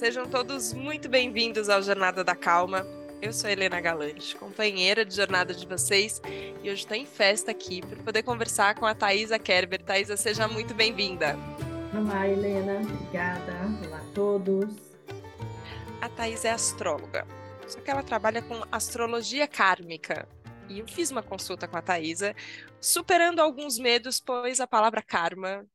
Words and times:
Sejam 0.00 0.24
todos 0.24 0.72
muito 0.72 1.10
bem-vindos 1.10 1.68
ao 1.68 1.82
Jornada 1.82 2.24
da 2.24 2.34
Calma. 2.34 2.86
Eu 3.20 3.34
sou 3.34 3.50
Helena 3.50 3.78
Galante, 3.82 4.34
companheira 4.34 5.04
de 5.04 5.14
jornada 5.14 5.52
de 5.52 5.66
vocês, 5.66 6.22
e 6.62 6.70
hoje 6.70 6.80
estou 6.80 6.96
em 6.96 7.04
festa 7.04 7.50
aqui 7.50 7.82
para 7.82 8.02
poder 8.02 8.22
conversar 8.22 8.76
com 8.76 8.86
a 8.86 8.94
Thaisa 8.94 9.38
Kerber. 9.38 9.82
Thaisa, 9.82 10.16
seja 10.16 10.48
muito 10.48 10.72
bem-vinda. 10.72 11.36
Olá, 11.94 12.26
Helena. 12.26 12.80
Obrigada. 12.80 13.52
Olá 13.86 13.98
a 13.98 14.14
todos. 14.14 14.74
A 16.00 16.08
Thaisa 16.08 16.48
é 16.48 16.52
astróloga, 16.52 17.26
só 17.68 17.78
que 17.78 17.90
ela 17.90 18.02
trabalha 18.02 18.40
com 18.40 18.58
astrologia 18.72 19.46
kármica. 19.46 20.26
E 20.66 20.78
eu 20.78 20.88
fiz 20.88 21.10
uma 21.10 21.22
consulta 21.22 21.68
com 21.68 21.76
a 21.76 21.82
Thaisa, 21.82 22.34
superando 22.80 23.40
alguns 23.40 23.78
medos, 23.78 24.18
pois 24.18 24.60
a 24.60 24.66
palavra 24.66 25.02
karma 25.02 25.66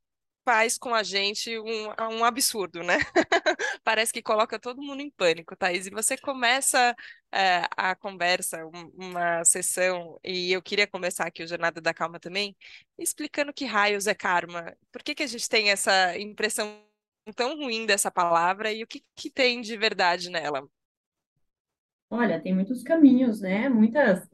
faz 0.45 0.77
com 0.77 0.93
a 0.93 1.01
gente 1.01 1.57
um, 1.59 1.89
um 2.19 2.23
absurdo, 2.23 2.83
né? 2.83 2.99
Parece 3.83 4.13
que 4.13 4.21
coloca 4.21 4.59
todo 4.59 4.81
mundo 4.81 5.01
em 5.01 5.09
pânico, 5.09 5.55
Thaís. 5.55 5.87
E 5.87 5.89
você 5.89 6.15
começa 6.17 6.95
é, 7.31 7.63
a 7.75 7.95
conversa, 7.95 8.63
uma 8.93 9.43
sessão, 9.43 10.19
e 10.23 10.51
eu 10.53 10.61
queria 10.61 10.87
começar 10.87 11.25
aqui 11.25 11.43
o 11.43 11.47
Jornada 11.47 11.81
da 11.81 11.93
Calma 11.93 12.19
também, 12.19 12.55
explicando 12.97 13.51
que 13.51 13.65
raios 13.65 14.05
é 14.05 14.13
karma. 14.13 14.73
Por 14.91 15.01
que, 15.03 15.15
que 15.15 15.23
a 15.23 15.27
gente 15.27 15.49
tem 15.49 15.71
essa 15.71 16.17
impressão 16.17 16.79
tão 17.35 17.57
ruim 17.57 17.87
dessa 17.87 18.11
palavra 18.11 18.71
e 18.71 18.83
o 18.83 18.87
que, 18.87 19.03
que 19.15 19.31
tem 19.31 19.61
de 19.61 19.75
verdade 19.75 20.29
nela? 20.29 20.63
Olha, 22.09 22.39
tem 22.39 22.53
muitos 22.53 22.83
caminhos, 22.83 23.41
né? 23.41 23.67
Muitas 23.67 24.29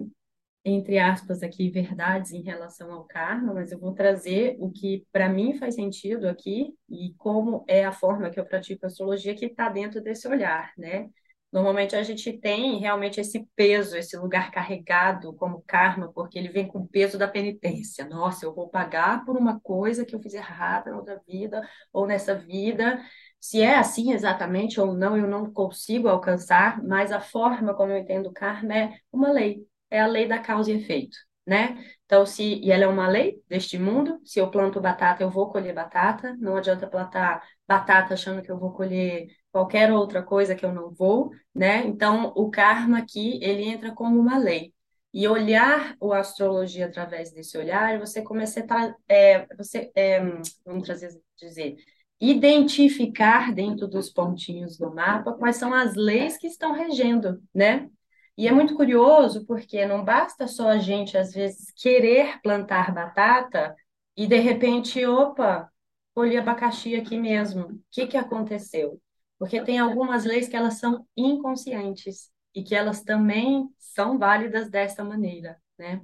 entre 0.63 0.99
aspas, 0.99 1.41
aqui, 1.41 1.69
verdades 1.69 2.31
em 2.31 2.43
relação 2.43 2.91
ao 2.91 3.05
karma, 3.05 3.53
mas 3.53 3.71
eu 3.71 3.79
vou 3.79 3.93
trazer 3.93 4.55
o 4.59 4.71
que 4.71 5.05
para 5.11 5.27
mim 5.27 5.57
faz 5.57 5.75
sentido 5.75 6.27
aqui 6.27 6.75
e 6.89 7.13
como 7.17 7.65
é 7.67 7.83
a 7.83 7.91
forma 7.91 8.29
que 8.29 8.39
eu 8.39 8.45
pratico 8.45 8.85
a 8.85 8.87
astrologia 8.87 9.35
que 9.35 9.45
está 9.45 9.69
dentro 9.69 10.01
desse 10.01 10.27
olhar, 10.27 10.71
né? 10.77 11.09
Normalmente 11.51 11.95
a 11.97 12.03
gente 12.03 12.31
tem 12.31 12.79
realmente 12.79 13.19
esse 13.19 13.45
peso, 13.55 13.97
esse 13.97 14.15
lugar 14.17 14.51
carregado 14.51 15.33
como 15.35 15.63
karma, 15.67 16.09
porque 16.13 16.39
ele 16.39 16.47
vem 16.47 16.65
com 16.65 16.79
o 16.79 16.87
peso 16.87 17.17
da 17.17 17.27
penitência. 17.27 18.05
Nossa, 18.07 18.45
eu 18.45 18.53
vou 18.55 18.69
pagar 18.69 19.25
por 19.25 19.35
uma 19.35 19.59
coisa 19.59 20.05
que 20.05 20.15
eu 20.15 20.21
fiz 20.21 20.33
errada 20.33 20.91
na 20.91 20.97
outra 20.97 21.21
vida 21.27 21.67
ou 21.91 22.07
nessa 22.07 22.33
vida. 22.35 23.03
Se 23.39 23.61
é 23.61 23.75
assim 23.75 24.13
exatamente 24.13 24.79
ou 24.79 24.93
não, 24.93 25.17
eu 25.17 25.27
não 25.27 25.51
consigo 25.51 26.07
alcançar, 26.07 26.81
mas 26.83 27.11
a 27.11 27.19
forma 27.19 27.73
como 27.73 27.91
eu 27.91 27.97
entendo 27.97 28.31
karma 28.31 28.73
é 28.73 28.93
uma 29.11 29.29
lei, 29.31 29.65
é 29.91 29.99
a 29.99 30.07
lei 30.07 30.27
da 30.27 30.39
causa 30.39 30.71
e 30.71 30.75
efeito, 30.75 31.17
né? 31.45 31.77
Então, 32.05 32.25
se 32.25 32.43
e 32.43 32.71
ela 32.71 32.85
é 32.85 32.87
uma 32.87 33.07
lei 33.07 33.41
deste 33.47 33.77
mundo, 33.77 34.19
se 34.25 34.39
eu 34.39 34.49
planto 34.49 34.81
batata, 34.81 35.23
eu 35.23 35.29
vou 35.29 35.51
colher 35.51 35.73
batata, 35.73 36.35
não 36.39 36.55
adianta 36.57 36.87
plantar 36.87 37.43
batata 37.67 38.13
achando 38.13 38.41
que 38.41 38.51
eu 38.51 38.59
vou 38.59 38.71
colher 38.73 39.27
qualquer 39.51 39.91
outra 39.91 40.23
coisa 40.23 40.55
que 40.55 40.65
eu 40.65 40.73
não 40.73 40.91
vou, 40.91 41.31
né? 41.53 41.85
Então, 41.85 42.33
o 42.35 42.49
karma 42.49 42.97
aqui, 42.99 43.39
ele 43.43 43.63
entra 43.63 43.93
como 43.93 44.19
uma 44.19 44.37
lei. 44.37 44.73
E 45.13 45.27
olhar 45.27 45.95
a 46.01 46.17
astrologia 46.19 46.85
através 46.85 47.31
desse 47.33 47.57
olhar, 47.57 47.99
você 47.99 48.21
começa 48.21 48.65
a 48.69 48.95
é, 49.09 49.45
você 49.55 49.91
é, 49.93 50.21
vamos 50.65 50.83
trazer, 50.85 51.09
dizer, 51.37 51.75
identificar 52.19 53.53
dentro 53.53 53.87
dos 53.87 54.09
pontinhos 54.09 54.77
do 54.77 54.93
mapa 54.93 55.33
quais 55.33 55.57
são 55.57 55.73
as 55.73 55.95
leis 55.95 56.37
que 56.37 56.47
estão 56.47 56.71
regendo, 56.71 57.41
né? 57.53 57.89
E 58.37 58.47
é 58.47 58.51
muito 58.51 58.75
curioso 58.75 59.45
porque 59.45 59.85
não 59.85 60.03
basta 60.03 60.47
só 60.47 60.69
a 60.69 60.77
gente, 60.79 61.17
às 61.17 61.33
vezes, 61.33 61.71
querer 61.71 62.41
plantar 62.41 62.93
batata 62.93 63.75
e, 64.15 64.27
de 64.27 64.37
repente, 64.37 65.05
opa, 65.05 65.69
colhi 66.13 66.37
abacaxi 66.37 66.95
aqui 66.95 67.17
mesmo. 67.17 67.65
O 67.65 67.83
que, 67.91 68.07
que 68.07 68.17
aconteceu? 68.17 69.01
Porque 69.37 69.61
tem 69.63 69.79
algumas 69.79 70.25
leis 70.25 70.47
que 70.47 70.55
elas 70.55 70.75
são 70.79 71.05
inconscientes 71.15 72.31
e 72.53 72.63
que 72.63 72.75
elas 72.75 73.03
também 73.03 73.69
são 73.77 74.17
válidas 74.17 74.69
dessa 74.69 75.03
maneira, 75.03 75.57
né? 75.77 76.01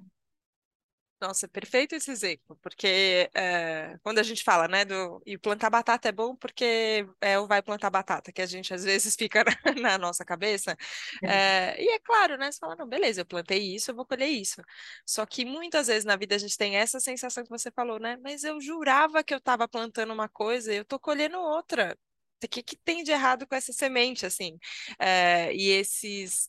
Nossa, 1.19 1.47
perfeito 1.47 1.95
esse 1.95 2.11
exemplo, 2.11 2.55
porque 2.61 3.27
é, 3.33 3.97
quando 4.03 4.19
a 4.19 4.23
gente 4.23 4.43
fala, 4.43 4.67
né, 4.67 4.85
do 4.85 5.19
e 5.25 5.35
plantar 5.35 5.67
batata 5.71 6.07
é 6.07 6.11
bom 6.11 6.35
porque 6.35 7.07
é 7.19 7.39
o 7.39 7.47
vai 7.47 7.59
plantar 7.59 7.89
batata, 7.89 8.31
que 8.31 8.39
a 8.39 8.45
gente 8.45 8.71
às 8.71 8.83
vezes 8.83 9.15
fica 9.17 9.43
na, 9.43 9.81
na 9.81 9.97
nossa 9.97 10.23
cabeça, 10.23 10.77
é, 11.23 11.75
e 11.83 11.89
é 11.89 11.97
claro, 11.99 12.37
né, 12.37 12.51
você 12.51 12.59
fala, 12.59 12.75
não, 12.75 12.87
beleza, 12.87 13.21
eu 13.21 13.25
plantei 13.25 13.73
isso, 13.75 13.89
eu 13.89 13.95
vou 13.95 14.05
colher 14.05 14.27
isso, 14.29 14.61
só 15.07 15.25
que 15.25 15.43
muitas 15.43 15.87
vezes 15.87 16.05
na 16.05 16.15
vida 16.15 16.35
a 16.35 16.37
gente 16.37 16.55
tem 16.55 16.75
essa 16.75 16.99
sensação 16.99 17.43
que 17.43 17.49
você 17.49 17.71
falou, 17.71 17.99
né, 17.99 18.17
mas 18.21 18.43
eu 18.43 18.61
jurava 18.61 19.23
que 19.23 19.33
eu 19.33 19.39
estava 19.39 19.67
plantando 19.67 20.13
uma 20.13 20.29
coisa 20.29 20.71
e 20.71 20.77
eu 20.77 20.83
estou 20.83 20.99
colhendo 20.99 21.39
outra, 21.39 21.97
o 22.43 22.47
que, 22.47 22.61
que 22.61 22.75
tem 22.77 23.03
de 23.03 23.11
errado 23.11 23.47
com 23.47 23.55
essa 23.55 23.73
semente, 23.73 24.23
assim, 24.23 24.59
é, 24.99 25.51
e 25.55 25.69
esses 25.69 26.47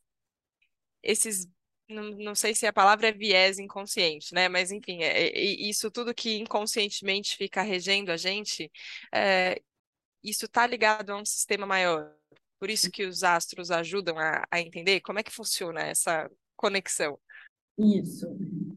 esses 1.02 1.48
não, 1.88 2.10
não 2.10 2.34
sei 2.34 2.54
se 2.54 2.66
a 2.66 2.72
palavra 2.72 3.08
é 3.08 3.12
viés 3.12 3.58
inconsciente, 3.58 4.34
né? 4.34 4.48
Mas 4.48 4.70
enfim, 4.70 5.02
é, 5.02 5.28
é, 5.28 5.40
isso 5.40 5.90
tudo 5.90 6.14
que 6.14 6.38
inconscientemente 6.38 7.36
fica 7.36 7.62
regendo 7.62 8.12
a 8.12 8.16
gente, 8.16 8.70
é, 9.12 9.60
isso 10.22 10.44
está 10.44 10.66
ligado 10.66 11.10
a 11.10 11.16
um 11.16 11.24
sistema 11.24 11.66
maior. 11.66 12.14
Por 12.60 12.70
isso 12.70 12.90
que 12.90 13.04
os 13.06 13.22
astros 13.22 13.70
ajudam 13.70 14.18
a, 14.18 14.44
a 14.50 14.60
entender 14.60 15.00
como 15.00 15.18
é 15.18 15.22
que 15.22 15.30
funciona 15.30 15.80
essa 15.80 16.30
conexão. 16.56 17.18
Isso. 17.78 18.26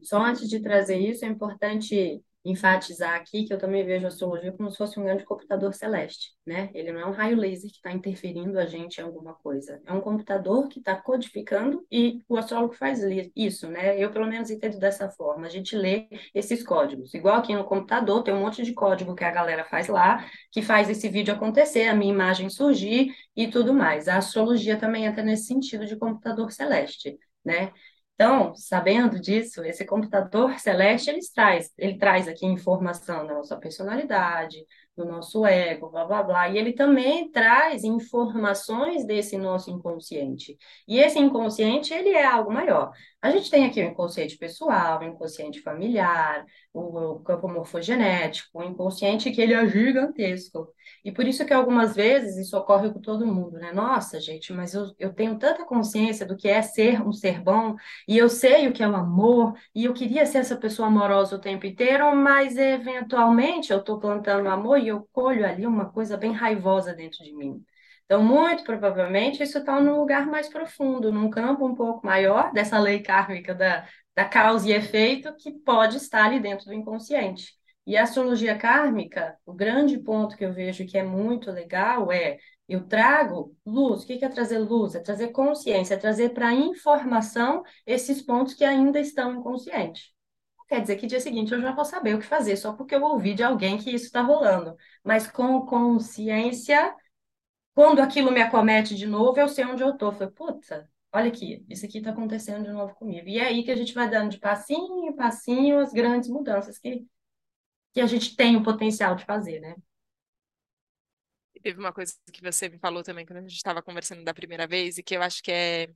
Só 0.02 0.24
antes 0.24 0.48
de 0.48 0.60
trazer 0.60 0.98
isso, 0.98 1.24
é 1.24 1.28
importante 1.28 2.22
enfatizar 2.44 3.14
aqui 3.14 3.44
que 3.44 3.52
eu 3.54 3.58
também 3.58 3.84
vejo 3.84 4.04
a 4.04 4.08
astrologia 4.08 4.52
como 4.52 4.70
se 4.70 4.76
fosse 4.76 4.98
um 4.98 5.04
grande 5.04 5.24
computador 5.24 5.72
celeste, 5.74 6.32
né? 6.44 6.70
Ele 6.74 6.92
não 6.92 7.00
é 7.00 7.06
um 7.06 7.12
raio 7.12 7.36
laser 7.36 7.70
que 7.70 7.76
está 7.76 7.92
interferindo 7.92 8.58
a 8.58 8.66
gente 8.66 8.98
em 8.98 9.04
alguma 9.04 9.34
coisa. 9.34 9.80
É 9.86 9.92
um 9.92 10.00
computador 10.00 10.68
que 10.68 10.80
está 10.80 10.96
codificando 10.96 11.86
e 11.90 12.20
o 12.28 12.36
astrólogo 12.36 12.74
faz 12.74 13.00
isso, 13.36 13.68
né? 13.68 13.96
Eu, 13.98 14.10
pelo 14.10 14.26
menos, 14.26 14.50
entendo 14.50 14.78
dessa 14.78 15.08
forma. 15.10 15.46
A 15.46 15.50
gente 15.50 15.76
lê 15.76 16.08
esses 16.34 16.62
códigos. 16.64 17.14
Igual 17.14 17.36
aqui 17.36 17.54
no 17.54 17.64
computador, 17.64 18.22
tem 18.22 18.34
um 18.34 18.40
monte 18.40 18.62
de 18.62 18.72
código 18.72 19.14
que 19.14 19.24
a 19.24 19.30
galera 19.30 19.64
faz 19.64 19.86
lá, 19.88 20.26
que 20.50 20.62
faz 20.62 20.90
esse 20.90 21.08
vídeo 21.08 21.32
acontecer, 21.34 21.88
a 21.88 21.94
minha 21.94 22.12
imagem 22.12 22.50
surgir 22.50 23.14
e 23.36 23.46
tudo 23.48 23.72
mais. 23.72 24.08
A 24.08 24.16
astrologia 24.16 24.76
também 24.76 25.04
entra 25.04 25.22
nesse 25.22 25.46
sentido 25.46 25.86
de 25.86 25.96
computador 25.96 26.50
celeste, 26.50 27.16
né? 27.44 27.72
Então, 28.14 28.54
sabendo 28.54 29.18
disso, 29.20 29.64
esse 29.64 29.84
computador 29.84 30.58
celeste 30.60 31.10
ele 31.10 31.18
traz, 31.34 31.72
ele 31.76 31.98
traz 31.98 32.28
aqui 32.28 32.46
informação 32.46 33.26
da 33.26 33.34
nossa 33.34 33.56
personalidade, 33.58 34.64
do 34.96 35.06
nosso 35.06 35.46
ego, 35.46 35.88
blá 35.90 36.04
blá 36.04 36.22
blá, 36.22 36.48
e 36.50 36.58
ele 36.58 36.72
também 36.72 37.30
traz 37.30 37.82
informações 37.82 39.06
desse 39.06 39.38
nosso 39.38 39.70
inconsciente. 39.70 40.56
E 40.86 40.98
esse 40.98 41.18
inconsciente, 41.18 41.94
ele 41.94 42.10
é 42.10 42.26
algo 42.26 42.52
maior. 42.52 42.92
A 43.22 43.30
gente 43.30 43.50
tem 43.50 43.64
aqui 43.64 43.80
o 43.80 43.86
inconsciente 43.86 44.36
pessoal, 44.36 45.00
o 45.00 45.04
inconsciente 45.04 45.60
familiar, 45.60 46.44
o, 46.74 47.20
campo 47.20 47.48
morfogenético, 47.48 48.58
o 48.58 48.64
inconsciente 48.64 49.30
que 49.30 49.40
ele 49.40 49.54
é 49.54 49.66
gigantesco. 49.66 50.68
E 51.04 51.12
por 51.12 51.26
isso 51.26 51.44
que 51.46 51.54
algumas 51.54 51.94
vezes 51.94 52.36
isso 52.36 52.56
ocorre 52.58 52.90
com 52.90 53.00
todo 53.00 53.26
mundo, 53.26 53.58
né? 53.58 53.72
Nossa, 53.72 54.20
gente, 54.20 54.52
mas 54.52 54.74
eu, 54.74 54.92
eu 54.98 55.12
tenho 55.12 55.38
tanta 55.38 55.64
consciência 55.64 56.26
do 56.26 56.36
que 56.36 56.48
é 56.48 56.60
ser 56.62 57.00
um 57.00 57.12
ser 57.12 57.40
bom, 57.40 57.76
e 58.08 58.18
eu 58.18 58.28
sei 58.28 58.66
o 58.68 58.72
que 58.72 58.82
é 58.82 58.88
o 58.88 58.96
amor, 58.96 59.54
e 59.74 59.84
eu 59.84 59.94
queria 59.94 60.26
ser 60.26 60.38
essa 60.38 60.56
pessoa 60.56 60.88
amorosa 60.88 61.36
o 61.36 61.40
tempo 61.40 61.64
inteiro, 61.64 62.14
mas 62.16 62.56
eventualmente 62.56 63.72
eu 63.72 63.78
estou 63.78 64.00
plantando 64.00 64.48
amor 64.48 64.81
e 64.82 64.88
eu 64.88 65.08
colho 65.12 65.46
ali 65.46 65.66
uma 65.66 65.90
coisa 65.90 66.16
bem 66.16 66.32
raivosa 66.32 66.94
dentro 66.94 67.24
de 67.24 67.32
mim. 67.34 67.64
Então, 68.04 68.22
muito 68.22 68.64
provavelmente, 68.64 69.42
isso 69.42 69.58
está 69.58 69.80
num 69.80 69.98
lugar 69.98 70.26
mais 70.26 70.48
profundo, 70.48 71.12
num 71.12 71.30
campo 71.30 71.66
um 71.66 71.74
pouco 71.74 72.04
maior 72.04 72.52
dessa 72.52 72.78
lei 72.78 73.00
kármica 73.00 73.54
da, 73.54 73.86
da 74.14 74.24
causa 74.24 74.68
e 74.68 74.72
efeito 74.72 75.34
que 75.36 75.52
pode 75.52 75.96
estar 75.96 76.26
ali 76.26 76.40
dentro 76.40 76.66
do 76.66 76.74
inconsciente. 76.74 77.52
E 77.86 77.96
a 77.96 78.02
astrologia 78.04 78.56
kármica, 78.56 79.36
o 79.44 79.52
grande 79.52 79.98
ponto 79.98 80.36
que 80.36 80.44
eu 80.44 80.52
vejo 80.52 80.86
que 80.86 80.98
é 80.98 81.02
muito 81.02 81.50
legal 81.50 82.12
é 82.12 82.38
eu 82.68 82.86
trago 82.86 83.56
luz. 83.66 84.02
O 84.02 84.06
que 84.06 84.24
é 84.24 84.28
trazer 84.28 84.58
luz? 84.58 84.94
É 84.94 85.00
trazer 85.00 85.28
consciência, 85.28 85.94
é 85.94 85.96
trazer 85.96 86.30
para 86.30 86.52
informação 86.54 87.62
esses 87.86 88.22
pontos 88.22 88.54
que 88.54 88.64
ainda 88.64 89.00
estão 89.00 89.34
inconscientes. 89.34 90.12
Quer 90.72 90.80
dizer 90.80 90.96
que 90.96 91.06
dia 91.06 91.20
seguinte 91.20 91.52
eu 91.52 91.60
já 91.60 91.70
vou 91.70 91.84
saber 91.84 92.14
o 92.14 92.18
que 92.18 92.24
fazer, 92.24 92.56
só 92.56 92.72
porque 92.72 92.94
eu 92.94 93.02
ouvi 93.02 93.34
de 93.34 93.42
alguém 93.42 93.76
que 93.76 93.90
isso 93.90 94.06
está 94.06 94.22
rolando. 94.22 94.74
Mas 95.04 95.30
com 95.30 95.66
consciência, 95.66 96.96
quando 97.74 98.00
aquilo 98.00 98.32
me 98.32 98.40
acomete 98.40 98.94
de 98.94 99.06
novo, 99.06 99.38
eu 99.38 99.50
sei 99.50 99.66
onde 99.66 99.82
eu 99.82 99.90
estou. 99.90 100.12
Falei, 100.12 100.30
puta, 100.32 100.88
olha 101.12 101.28
aqui, 101.28 101.62
isso 101.68 101.84
aqui 101.84 101.98
está 101.98 102.10
acontecendo 102.10 102.64
de 102.64 102.72
novo 102.72 102.94
comigo. 102.94 103.28
E 103.28 103.38
é 103.38 103.48
aí 103.48 103.62
que 103.62 103.70
a 103.70 103.76
gente 103.76 103.92
vai 103.92 104.08
dando 104.08 104.30
de 104.30 104.38
passinho 104.38 105.10
em 105.10 105.14
passinho 105.14 105.78
as 105.78 105.92
grandes 105.92 106.30
mudanças 106.30 106.78
que 106.78 107.06
que 107.92 108.00
a 108.00 108.06
gente 108.06 108.34
tem 108.34 108.56
o 108.56 108.62
potencial 108.62 109.14
de 109.14 109.26
fazer, 109.26 109.60
né? 109.60 109.76
Teve 111.62 111.78
uma 111.78 111.92
coisa 111.92 112.14
que 112.32 112.40
você 112.42 112.70
me 112.70 112.78
falou 112.78 113.02
também 113.02 113.26
quando 113.26 113.40
a 113.40 113.42
gente 113.42 113.56
estava 113.56 113.82
conversando 113.82 114.24
da 114.24 114.32
primeira 114.32 114.66
vez 114.66 114.96
e 114.96 115.02
que 115.02 115.14
eu 115.14 115.20
acho 115.20 115.42
que 115.42 115.52
é, 115.52 115.90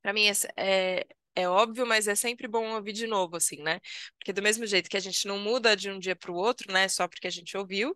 para 0.00 0.14
mim, 0.14 0.22
é, 0.56 1.06
é, 1.36 1.46
óbvio, 1.48 1.86
mas 1.86 2.08
é 2.08 2.14
sempre 2.14 2.48
bom 2.48 2.74
ouvir 2.74 2.92
de 2.94 3.06
novo, 3.06 3.36
assim, 3.36 3.62
né? 3.62 3.78
Porque 4.18 4.32
do 4.32 4.42
mesmo 4.42 4.66
jeito 4.66 4.88
que 4.88 4.96
a 4.96 5.00
gente 5.00 5.26
não 5.28 5.38
muda 5.38 5.76
de 5.76 5.90
um 5.90 5.98
dia 5.98 6.16
para 6.16 6.32
o 6.32 6.34
outro, 6.34 6.72
né? 6.72 6.88
Só 6.88 7.06
porque 7.06 7.26
a 7.26 7.30
gente 7.30 7.56
ouviu, 7.56 7.94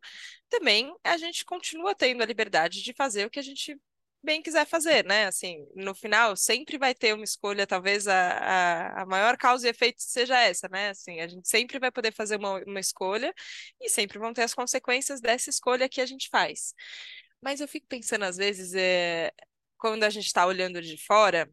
também 0.50 0.94
a 1.02 1.16
gente 1.16 1.44
continua 1.44 1.94
tendo 1.94 2.22
a 2.22 2.26
liberdade 2.26 2.82
de 2.82 2.92
fazer 2.92 3.26
o 3.26 3.30
que 3.30 3.38
a 3.38 3.42
gente 3.42 3.80
bem 4.22 4.42
quiser 4.42 4.66
fazer, 4.66 5.04
né? 5.06 5.26
Assim, 5.26 5.66
no 5.74 5.94
final 5.94 6.36
sempre 6.36 6.76
vai 6.78 6.94
ter 6.94 7.14
uma 7.14 7.24
escolha, 7.24 7.66
talvez 7.66 8.06
a, 8.06 8.14
a, 8.14 9.02
a 9.02 9.06
maior 9.06 9.36
causa 9.38 9.66
e 9.66 9.70
efeito 9.70 10.02
seja 10.02 10.38
essa, 10.38 10.68
né? 10.68 10.90
Assim, 10.90 11.20
a 11.20 11.26
gente 11.28 11.48
sempre 11.48 11.78
vai 11.78 11.90
poder 11.90 12.12
fazer 12.12 12.36
uma, 12.36 12.62
uma 12.64 12.80
escolha 12.80 13.34
e 13.80 13.88
sempre 13.88 14.18
vão 14.18 14.32
ter 14.34 14.42
as 14.42 14.54
consequências 14.54 15.20
dessa 15.20 15.48
escolha 15.50 15.88
que 15.88 16.00
a 16.00 16.06
gente 16.06 16.28
faz. 16.28 16.74
Mas 17.40 17.60
eu 17.60 17.68
fico 17.68 17.86
pensando, 17.88 18.24
às 18.24 18.36
vezes, 18.36 18.74
é, 18.74 19.32
quando 19.78 20.04
a 20.04 20.10
gente 20.10 20.26
está 20.26 20.46
olhando 20.46 20.82
de 20.82 20.96
fora, 20.98 21.50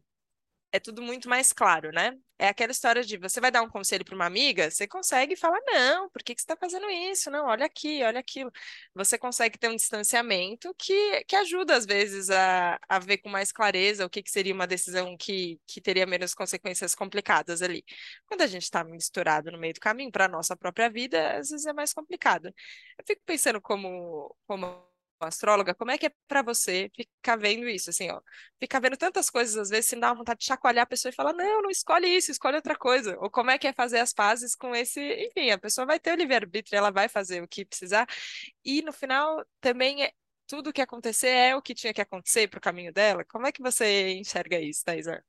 é 0.72 0.78
tudo 0.78 1.02
muito 1.02 1.28
mais 1.28 1.52
claro, 1.52 1.90
né? 1.92 2.16
É 2.38 2.48
aquela 2.48 2.70
história 2.70 3.02
de 3.02 3.16
você 3.16 3.40
vai 3.40 3.50
dar 3.50 3.62
um 3.62 3.68
conselho 3.68 4.04
para 4.04 4.14
uma 4.14 4.26
amiga, 4.26 4.70
você 4.70 4.86
consegue 4.86 5.34
falar, 5.34 5.58
não, 5.66 6.08
por 6.10 6.22
que, 6.22 6.34
que 6.34 6.40
você 6.40 6.44
está 6.44 6.56
fazendo 6.56 6.88
isso? 6.88 7.30
Não, 7.30 7.46
olha 7.46 7.66
aqui, 7.66 8.02
olha 8.04 8.20
aquilo. 8.20 8.52
Você 8.94 9.18
consegue 9.18 9.58
ter 9.58 9.68
um 9.68 9.76
distanciamento 9.76 10.72
que, 10.78 11.24
que 11.24 11.34
ajuda, 11.36 11.74
às 11.76 11.84
vezes, 11.86 12.30
a, 12.30 12.78
a 12.88 12.98
ver 12.98 13.18
com 13.18 13.28
mais 13.28 13.50
clareza 13.50 14.06
o 14.06 14.10
que, 14.10 14.22
que 14.22 14.30
seria 14.30 14.54
uma 14.54 14.66
decisão 14.66 15.16
que, 15.16 15.60
que 15.66 15.80
teria 15.80 16.06
menos 16.06 16.34
consequências 16.34 16.94
complicadas 16.94 17.62
ali. 17.62 17.84
Quando 18.26 18.42
a 18.42 18.46
gente 18.46 18.62
está 18.64 18.84
misturado 18.84 19.50
no 19.50 19.58
meio 19.58 19.74
do 19.74 19.80
caminho, 19.80 20.12
para 20.12 20.26
a 20.26 20.28
nossa 20.28 20.56
própria 20.56 20.88
vida, 20.90 21.38
às 21.38 21.50
vezes 21.50 21.66
é 21.66 21.72
mais 21.72 21.92
complicado. 21.92 22.46
Eu 22.98 23.04
fico 23.06 23.22
pensando 23.26 23.60
como, 23.60 24.36
como 24.46 24.86
astróloga, 25.26 25.74
como 25.74 25.90
é 25.90 25.98
que 25.98 26.06
é 26.06 26.12
para 26.26 26.42
você 26.42 26.90
ficar 26.94 27.36
vendo 27.36 27.68
isso, 27.68 27.90
assim, 27.90 28.10
ó, 28.10 28.20
ficar 28.60 28.80
vendo 28.80 28.96
tantas 28.96 29.30
coisas, 29.30 29.56
às 29.56 29.70
vezes, 29.70 29.86
se 29.90 29.96
dá 29.96 30.12
vontade 30.14 30.40
de 30.40 30.46
chacoalhar 30.46 30.84
a 30.84 30.86
pessoa 30.86 31.10
e 31.10 31.14
falar, 31.14 31.32
não, 31.32 31.62
não 31.62 31.70
escolhe 31.70 32.06
isso, 32.06 32.30
escolhe 32.30 32.56
outra 32.56 32.76
coisa, 32.76 33.16
ou 33.20 33.30
como 33.30 33.50
é 33.50 33.58
que 33.58 33.66
é 33.66 33.72
fazer 33.72 33.98
as 33.98 34.12
pazes 34.12 34.54
com 34.54 34.74
esse, 34.74 35.00
enfim, 35.26 35.50
a 35.50 35.58
pessoa 35.58 35.86
vai 35.86 35.98
ter 36.00 36.12
o 36.12 36.16
livre-arbítrio, 36.16 36.76
ela 36.76 36.90
vai 36.90 37.08
fazer 37.08 37.42
o 37.42 37.48
que 37.48 37.64
precisar, 37.64 38.06
e 38.64 38.82
no 38.82 38.92
final, 38.92 39.44
também, 39.60 40.04
é, 40.04 40.12
tudo 40.46 40.70
o 40.70 40.72
que 40.72 40.80
acontecer 40.82 41.28
é 41.28 41.56
o 41.56 41.62
que 41.62 41.74
tinha 41.74 41.92
que 41.92 42.00
acontecer 42.00 42.48
para 42.48 42.58
o 42.58 42.60
caminho 42.60 42.92
dela, 42.92 43.24
como 43.24 43.46
é 43.46 43.52
que 43.52 43.62
você 43.62 44.10
enxerga 44.14 44.58
isso, 44.60 44.84
Thaisa? 44.84 45.22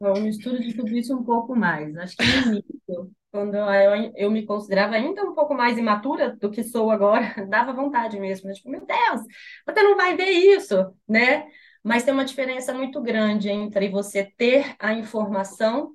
Um 0.00 0.26
estudo 0.26 0.60
de 0.60 0.74
tudo 0.74 0.94
isso 0.96 1.16
um 1.16 1.24
pouco 1.24 1.56
mais, 1.56 1.96
acho 1.96 2.16
que 2.16 2.24
no 2.26 2.52
início, 2.52 3.12
quando 3.30 3.54
eu, 3.56 4.12
eu 4.16 4.30
me 4.30 4.44
considerava 4.44 4.94
ainda 4.96 5.24
um 5.24 5.34
pouco 5.34 5.54
mais 5.54 5.78
imatura 5.78 6.36
do 6.36 6.50
que 6.50 6.62
sou 6.62 6.90
agora, 6.90 7.22
dava 7.48 7.72
vontade 7.72 8.18
mesmo. 8.20 8.52
Tipo, 8.52 8.70
meu 8.70 8.84
Deus, 8.84 9.22
você 9.66 9.82
não 9.82 9.96
vai 9.96 10.16
ver 10.16 10.28
isso, 10.30 10.74
né? 11.08 11.46
Mas 11.82 12.02
tem 12.04 12.12
uma 12.12 12.24
diferença 12.24 12.74
muito 12.74 13.00
grande 13.00 13.48
entre 13.50 13.88
você 13.88 14.24
ter 14.36 14.74
a 14.78 14.92
informação 14.92 15.94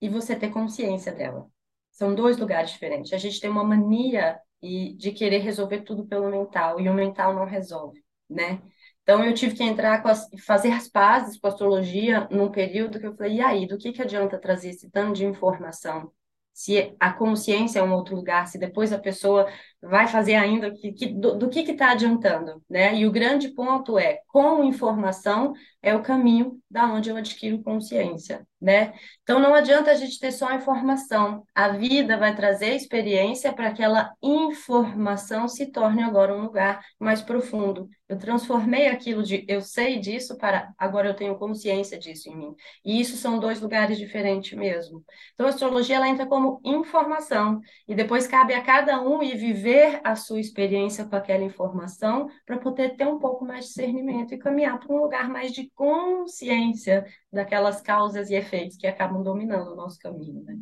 e 0.00 0.08
você 0.08 0.36
ter 0.36 0.50
consciência 0.50 1.12
dela. 1.12 1.46
São 1.90 2.14
dois 2.14 2.36
lugares 2.38 2.70
diferentes. 2.70 3.12
A 3.12 3.18
gente 3.18 3.40
tem 3.40 3.50
uma 3.50 3.64
mania 3.64 4.40
de 4.62 5.12
querer 5.12 5.38
resolver 5.38 5.82
tudo 5.82 6.06
pelo 6.06 6.30
mental, 6.30 6.80
e 6.80 6.88
o 6.88 6.94
mental 6.94 7.34
não 7.34 7.44
resolve, 7.44 8.04
né? 8.28 8.60
Então, 9.08 9.24
eu 9.24 9.32
tive 9.32 9.54
que 9.54 9.62
entrar 9.62 10.02
com 10.02 10.08
as, 10.08 10.28
fazer 10.44 10.70
as 10.70 10.86
pazes 10.86 11.40
com 11.40 11.46
a 11.46 11.50
astrologia 11.50 12.28
num 12.30 12.50
período 12.50 13.00
que 13.00 13.06
eu 13.06 13.16
falei, 13.16 13.36
e 13.36 13.40
aí, 13.40 13.66
do 13.66 13.78
que, 13.78 13.90
que 13.90 14.02
adianta 14.02 14.38
trazer 14.38 14.68
esse 14.68 14.90
tanto 14.90 15.14
de 15.14 15.24
informação? 15.24 16.12
Se 16.52 16.94
a 17.00 17.10
consciência 17.10 17.78
é 17.78 17.82
um 17.82 17.94
outro 17.94 18.14
lugar, 18.14 18.46
se 18.46 18.58
depois 18.58 18.92
a 18.92 18.98
pessoa 18.98 19.50
vai 19.80 20.08
fazer 20.08 20.34
ainda 20.34 20.72
que, 20.72 20.92
que, 20.92 21.06
do, 21.06 21.36
do 21.36 21.48
que 21.48 21.60
está 21.60 21.92
adiantando, 21.92 22.62
né? 22.68 22.96
E 22.96 23.06
o 23.06 23.12
grande 23.12 23.48
ponto 23.48 23.98
é, 23.98 24.20
com 24.26 24.64
informação 24.64 25.52
é 25.80 25.94
o 25.94 26.02
caminho 26.02 26.58
da 26.68 26.86
onde 26.92 27.08
eu 27.08 27.16
adquiro 27.16 27.62
consciência, 27.62 28.46
né? 28.60 28.92
Então 29.22 29.38
não 29.38 29.54
adianta 29.54 29.90
a 29.90 29.94
gente 29.94 30.18
ter 30.18 30.32
só 30.32 30.52
informação, 30.52 31.44
a 31.54 31.68
vida 31.68 32.16
vai 32.16 32.34
trazer 32.34 32.74
experiência 32.74 33.52
para 33.52 33.72
que 33.72 33.82
aquela 33.82 34.12
informação 34.20 35.46
se 35.46 35.66
torne 35.70 36.02
agora 36.02 36.36
um 36.36 36.42
lugar 36.42 36.84
mais 36.98 37.22
profundo. 37.22 37.88
Eu 38.08 38.18
transformei 38.18 38.88
aquilo 38.88 39.22
de 39.22 39.44
eu 39.46 39.60
sei 39.60 39.98
disso 39.98 40.36
para 40.36 40.72
agora 40.76 41.08
eu 41.08 41.14
tenho 41.14 41.38
consciência 41.38 41.98
disso 41.98 42.28
em 42.28 42.36
mim. 42.36 42.54
E 42.84 43.00
isso 43.00 43.16
são 43.16 43.38
dois 43.38 43.60
lugares 43.60 43.98
diferentes 43.98 44.58
mesmo. 44.58 45.04
Então 45.34 45.46
a 45.46 45.50
astrologia 45.50 45.96
ela 45.96 46.08
entra 46.08 46.26
como 46.26 46.60
informação 46.64 47.60
e 47.86 47.94
depois 47.94 48.26
cabe 48.26 48.54
a 48.54 48.62
cada 48.62 49.00
um 49.00 49.22
ir 49.22 49.36
viver 49.36 49.67
viver 49.68 50.00
a 50.02 50.16
sua 50.16 50.40
experiência 50.40 51.04
com 51.04 51.14
aquela 51.14 51.44
informação 51.44 52.28
para 52.46 52.58
poder 52.58 52.96
ter 52.96 53.06
um 53.06 53.18
pouco 53.18 53.44
mais 53.44 53.64
de 53.64 53.68
discernimento 53.68 54.32
e 54.32 54.38
caminhar 54.38 54.78
para 54.78 54.94
um 54.94 55.00
lugar 55.00 55.28
mais 55.28 55.52
de 55.52 55.70
consciência 55.74 57.06
daquelas 57.30 57.80
causas 57.80 58.30
e 58.30 58.34
efeitos 58.34 58.76
que 58.76 58.86
acabam 58.86 59.22
dominando 59.22 59.72
o 59.72 59.76
nosso 59.76 59.98
caminho, 59.98 60.42
né? 60.42 60.56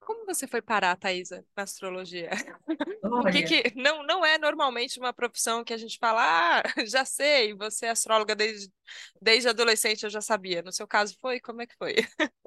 Como 0.00 0.26
você 0.26 0.46
foi 0.46 0.60
parar, 0.60 0.96
Thaisa, 0.96 1.44
na 1.56 1.62
astrologia? 1.62 2.30
O 3.04 3.30
que, 3.30 3.42
que 3.42 3.72
não, 3.76 4.02
não 4.02 4.24
é 4.24 4.38
normalmente 4.38 4.98
uma 4.98 5.12
profissão 5.12 5.62
que 5.62 5.74
a 5.74 5.76
gente 5.76 5.98
fala, 5.98 6.22
ah, 6.22 6.62
já 6.88 7.04
sei, 7.04 7.54
você 7.54 7.86
é 7.86 7.90
astróloga 7.90 8.34
desde, 8.34 8.72
desde 9.20 9.48
adolescente, 9.48 10.04
eu 10.04 10.10
já 10.10 10.22
sabia. 10.22 10.62
No 10.62 10.72
seu 10.72 10.86
caso 10.88 11.14
foi? 11.20 11.38
Como 11.38 11.60
é 11.60 11.66
que 11.66 11.76
foi? 11.76 11.96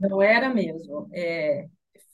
Não 0.01 0.19
era 0.19 0.49
mesmo. 0.49 1.07
É, 1.13 1.67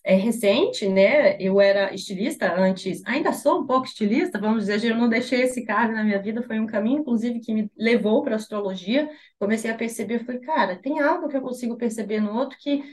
é 0.03 0.15
recente, 0.15 0.87
né? 0.89 1.37
Eu 1.41 1.61
era 1.61 1.93
estilista 1.93 2.53
antes, 2.53 3.01
ainda 3.05 3.31
sou 3.31 3.61
um 3.61 3.65
pouco 3.65 3.85
estilista, 3.85 4.39
vamos 4.39 4.65
dizer, 4.65 4.91
eu 4.91 4.97
não 4.97 5.07
deixei 5.07 5.43
esse 5.43 5.63
cargo 5.65 5.93
na 5.93 6.03
minha 6.03 6.21
vida, 6.21 6.43
foi 6.43 6.59
um 6.59 6.67
caminho, 6.67 6.99
inclusive, 6.99 7.39
que 7.39 7.53
me 7.53 7.71
levou 7.77 8.21
para 8.23 8.35
astrologia. 8.35 9.09
Comecei 9.39 9.71
a 9.71 9.75
perceber, 9.75 10.25
falei, 10.25 10.41
cara, 10.41 10.75
tem 10.77 10.99
algo 10.99 11.29
que 11.29 11.37
eu 11.37 11.41
consigo 11.41 11.77
perceber 11.77 12.19
no 12.19 12.33
outro 12.35 12.57
que 12.59 12.83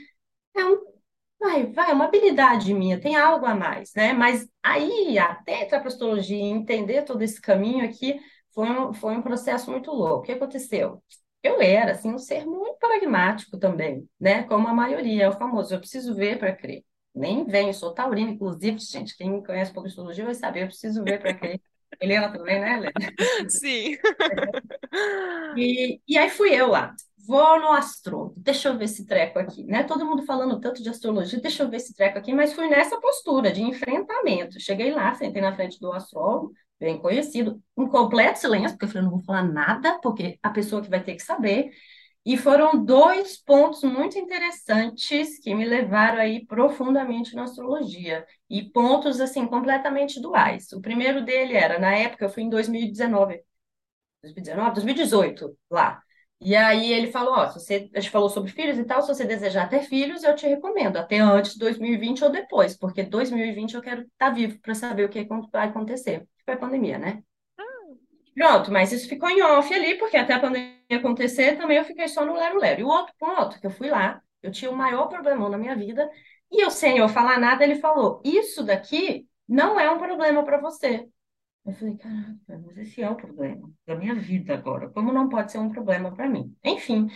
é 0.55 0.65
um, 0.65 0.77
vai, 1.39 1.67
vai, 1.67 1.91
é 1.91 1.93
uma 1.93 2.05
habilidade 2.05 2.73
minha, 2.73 2.99
tem 2.99 3.15
algo 3.17 3.45
a 3.45 3.55
mais, 3.55 3.93
né? 3.95 4.13
Mas 4.13 4.47
aí, 4.63 5.17
até 5.19 5.63
entrar 5.63 5.79
para 5.79 5.89
a 5.89 5.91
astrologia 5.91 6.37
e 6.37 6.41
entender 6.41 7.03
todo 7.03 7.21
esse 7.23 7.41
caminho 7.41 7.85
aqui, 7.85 8.19
foi 8.53 8.69
um, 8.69 8.93
foi 8.93 9.15
um 9.15 9.21
processo 9.21 9.71
muito 9.71 9.91
louco. 9.91 10.19
O 10.19 10.21
que 10.23 10.31
aconteceu? 10.33 11.03
Eu 11.43 11.61
era, 11.61 11.93
assim, 11.93 12.13
um 12.13 12.17
ser 12.19 12.45
muito 12.45 12.77
pragmático 12.79 13.57
também, 13.57 14.07
né? 14.19 14.43
Como 14.43 14.67
a 14.67 14.73
maioria, 14.73 15.23
é 15.25 15.29
o 15.29 15.33
famoso, 15.33 15.73
eu 15.73 15.79
preciso 15.79 16.15
ver 16.15 16.37
para 16.39 16.55
crer 16.55 16.83
nem 17.13 17.45
venho, 17.45 17.73
sou 17.73 17.93
taurina, 17.93 18.31
inclusive, 18.31 18.77
gente, 18.79 19.15
quem 19.15 19.31
me 19.31 19.45
conhece 19.45 19.71
um 19.71 19.73
pouco 19.73 19.87
de 19.87 19.93
astrologia 19.93 20.25
vai 20.25 20.35
saber, 20.35 20.63
eu 20.63 20.67
preciso 20.67 21.03
ver 21.03 21.19
para 21.21 21.33
quem. 21.33 21.61
Helena 21.99 22.31
também, 22.31 22.59
né, 22.59 22.77
Helena? 22.77 23.13
Sim. 23.49 23.97
E, 25.55 25.99
e 26.07 26.17
aí 26.17 26.29
fui 26.29 26.53
eu 26.53 26.67
lá, 26.67 26.93
vou 27.27 27.59
no 27.59 27.71
astro, 27.71 28.33
deixa 28.37 28.69
eu 28.69 28.77
ver 28.77 28.85
esse 28.85 29.05
treco 29.05 29.39
aqui, 29.39 29.63
né? 29.65 29.83
Todo 29.83 30.05
mundo 30.05 30.23
falando 30.23 30.59
tanto 30.59 30.81
de 30.81 30.89
astrologia, 30.89 31.39
deixa 31.41 31.63
eu 31.63 31.69
ver 31.69 31.77
esse 31.77 31.93
treco 31.93 32.17
aqui, 32.17 32.33
mas 32.33 32.53
fui 32.53 32.67
nessa 32.69 32.99
postura 32.99 33.51
de 33.51 33.61
enfrentamento. 33.61 34.59
Cheguei 34.59 34.91
lá, 34.93 35.13
sentei 35.15 35.41
na 35.41 35.53
frente 35.55 35.79
do 35.79 35.91
astrólogo, 35.91 36.53
bem 36.79 36.99
conhecido, 36.99 37.61
um 37.77 37.87
completo 37.87 38.39
silêncio, 38.39 38.71
porque 38.71 38.85
eu 38.85 38.89
falei, 38.89 39.03
não 39.03 39.11
vou 39.11 39.23
falar 39.23 39.43
nada, 39.43 39.99
porque 40.01 40.39
a 40.41 40.49
pessoa 40.49 40.81
que 40.81 40.89
vai 40.89 41.03
ter 41.03 41.15
que 41.15 41.23
saber. 41.23 41.71
E 42.23 42.37
foram 42.37 42.83
dois 42.85 43.37
pontos 43.43 43.83
muito 43.83 44.17
interessantes 44.17 45.39
que 45.39 45.55
me 45.55 45.65
levaram 45.65 46.19
aí 46.19 46.45
profundamente 46.45 47.35
na 47.35 47.43
astrologia. 47.43 48.25
E 48.49 48.69
pontos, 48.69 49.19
assim, 49.19 49.47
completamente 49.47 50.21
duais. 50.21 50.71
O 50.71 50.81
primeiro 50.81 51.25
dele 51.25 51.55
era, 51.55 51.79
na 51.79 51.95
época, 51.95 52.25
eu 52.25 52.29
fui 52.29 52.43
em 52.43 52.49
2019, 52.49 53.41
2019, 54.21 54.73
2018, 54.73 55.57
lá. 55.69 56.01
E 56.39 56.55
aí 56.55 56.91
ele 56.91 57.11
falou, 57.11 57.33
ó, 57.35 57.47
se 57.49 57.59
você, 57.59 57.89
a 57.95 57.99
gente 57.99 58.11
falou 58.11 58.29
sobre 58.29 58.51
filhos 58.51 58.77
e 58.79 58.83
tal, 58.83 59.01
se 59.01 59.07
você 59.09 59.25
desejar 59.25 59.69
ter 59.69 59.83
filhos, 59.83 60.23
eu 60.23 60.35
te 60.35 60.47
recomendo, 60.47 60.97
até 60.97 61.19
antes 61.19 61.53
de 61.53 61.59
2020 61.59 62.23
ou 62.23 62.31
depois, 62.31 62.75
porque 62.77 63.03
2020 63.03 63.75
eu 63.75 63.81
quero 63.81 64.01
estar 64.03 64.31
vivo 64.31 64.59
para 64.59 64.73
saber 64.75 65.05
o 65.05 65.09
que 65.09 65.27
vai 65.51 65.67
acontecer. 65.67 66.27
Foi 66.45 66.55
a 66.55 66.57
pandemia, 66.57 66.97
né? 66.97 67.23
Pronto, 68.33 68.71
mas 68.71 68.91
isso 68.91 69.09
ficou 69.09 69.29
em 69.29 69.41
off 69.41 69.73
ali, 69.73 69.97
porque 69.97 70.17
até 70.17 70.33
a 70.33 70.39
pandemia 70.39 70.75
acontecer, 70.91 71.57
também 71.57 71.77
eu 71.77 71.83
fiquei 71.83 72.07
só 72.07 72.25
no 72.25 72.33
lero-lero. 72.33 72.81
E 72.81 72.83
o 72.83 72.87
outro 72.87 73.13
ponto, 73.19 73.59
que 73.59 73.67
eu 73.67 73.71
fui 73.71 73.89
lá, 73.89 74.21
eu 74.41 74.51
tinha 74.51 74.71
o 74.71 74.75
maior 74.75 75.07
problemão 75.07 75.49
na 75.49 75.57
minha 75.57 75.75
vida, 75.75 76.09
e 76.51 76.63
eu, 76.63 76.71
sem 76.71 76.97
eu 76.97 77.07
falar 77.09 77.39
nada, 77.39 77.63
ele 77.63 77.75
falou: 77.75 78.21
Isso 78.23 78.63
daqui 78.63 79.27
não 79.47 79.79
é 79.79 79.89
um 79.91 79.97
problema 79.99 80.43
para 80.43 80.59
você. 80.59 81.07
Eu 81.65 81.73
falei: 81.73 81.97
Caraca, 81.97 82.37
mas 82.65 82.77
esse 82.77 83.01
é 83.01 83.09
o 83.09 83.15
problema 83.15 83.69
da 83.85 83.95
minha 83.95 84.15
vida 84.15 84.53
agora. 84.53 84.89
Como 84.89 85.13
não 85.13 85.29
pode 85.29 85.51
ser 85.51 85.59
um 85.59 85.69
problema 85.69 86.13
para 86.13 86.29
mim? 86.29 86.55
Enfim. 86.63 87.07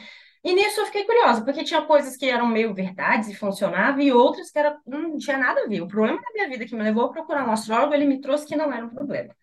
E 0.44 0.54
nisso 0.54 0.80
eu 0.82 0.86
fiquei 0.86 1.06
curiosa, 1.06 1.44
porque 1.44 1.64
tinha 1.64 1.82
coisas 1.82 2.16
que 2.16 2.30
eram 2.30 2.46
meio 2.48 2.74
verdades 2.74 3.30
e 3.30 3.34
funcionavam, 3.36 4.00
e 4.00 4.12
outras 4.12 4.52
que 4.52 4.60
era, 4.60 4.80
não 4.86 5.18
tinha 5.18 5.38
nada 5.38 5.64
a 5.64 5.68
ver. 5.68 5.82
O 5.82 5.88
problema 5.88 6.22
da 6.22 6.32
minha 6.34 6.48
vida 6.50 6.66
que 6.66 6.76
me 6.76 6.84
levou 6.84 7.06
a 7.06 7.12
procurar 7.12 7.48
um 7.48 7.52
astrólogo, 7.52 7.94
ele 7.96 8.06
me 8.06 8.22
trouxe 8.22 8.46
que 8.46 8.56
não 8.56 8.72
era 8.72 8.86
um 8.86 8.90
problema. 8.90 9.36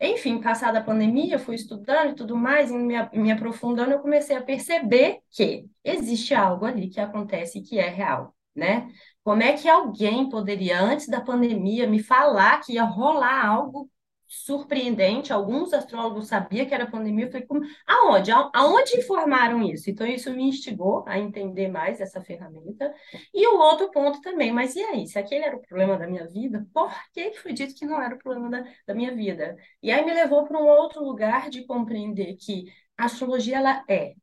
Enfim, 0.00 0.40
passada 0.40 0.78
a 0.78 0.84
pandemia, 0.84 1.38
fui 1.38 1.56
estudando 1.56 2.10
e 2.12 2.14
tudo 2.14 2.36
mais, 2.36 2.70
e 2.70 2.74
me, 2.74 2.94
me 3.12 3.32
aprofundando, 3.32 3.92
eu 3.92 3.98
comecei 4.00 4.36
a 4.36 4.42
perceber 4.42 5.20
que 5.30 5.68
existe 5.82 6.34
algo 6.34 6.64
ali 6.64 6.88
que 6.88 7.00
acontece 7.00 7.58
e 7.58 7.62
que 7.62 7.78
é 7.78 7.88
real, 7.88 8.34
né? 8.54 8.88
Como 9.24 9.42
é 9.42 9.54
que 9.54 9.68
alguém 9.68 10.28
poderia, 10.28 10.80
antes 10.80 11.08
da 11.08 11.20
pandemia, 11.20 11.86
me 11.86 12.02
falar 12.02 12.60
que 12.60 12.74
ia 12.74 12.84
rolar 12.84 13.44
algo 13.44 13.90
surpreendente. 14.28 15.32
Alguns 15.32 15.72
astrólogos 15.72 16.28
sabiam 16.28 16.66
que 16.66 16.74
era 16.74 16.86
pandemia. 16.86 17.24
Eu 17.24 17.32
falei, 17.32 17.46
como... 17.46 17.62
aonde? 17.86 18.30
Aonde 18.30 18.98
informaram 18.98 19.62
isso? 19.62 19.90
Então, 19.90 20.06
isso 20.06 20.30
me 20.32 20.44
instigou 20.44 21.02
a 21.06 21.18
entender 21.18 21.68
mais 21.68 22.00
essa 22.00 22.20
ferramenta. 22.20 22.94
E 23.32 23.46
o 23.48 23.58
outro 23.58 23.90
ponto 23.90 24.20
também, 24.20 24.52
mas 24.52 24.76
e 24.76 24.82
aí? 24.82 25.06
Se 25.06 25.18
aquele 25.18 25.44
era 25.44 25.56
o 25.56 25.62
problema 25.62 25.96
da 25.96 26.06
minha 26.06 26.28
vida, 26.28 26.66
por 26.74 26.92
que 27.12 27.32
foi 27.32 27.52
dito 27.52 27.74
que 27.74 27.86
não 27.86 28.00
era 28.00 28.14
o 28.14 28.18
problema 28.18 28.50
da, 28.50 28.64
da 28.86 28.94
minha 28.94 29.14
vida? 29.14 29.56
E 29.82 29.90
aí 29.90 30.04
me 30.04 30.12
levou 30.12 30.44
para 30.44 30.60
um 30.60 30.66
outro 30.66 31.02
lugar 31.02 31.48
de 31.48 31.64
compreender 31.64 32.36
que 32.36 32.66
a 32.96 33.06
astrologia 33.06 33.56
ela 33.56 33.82
é. 33.88 34.14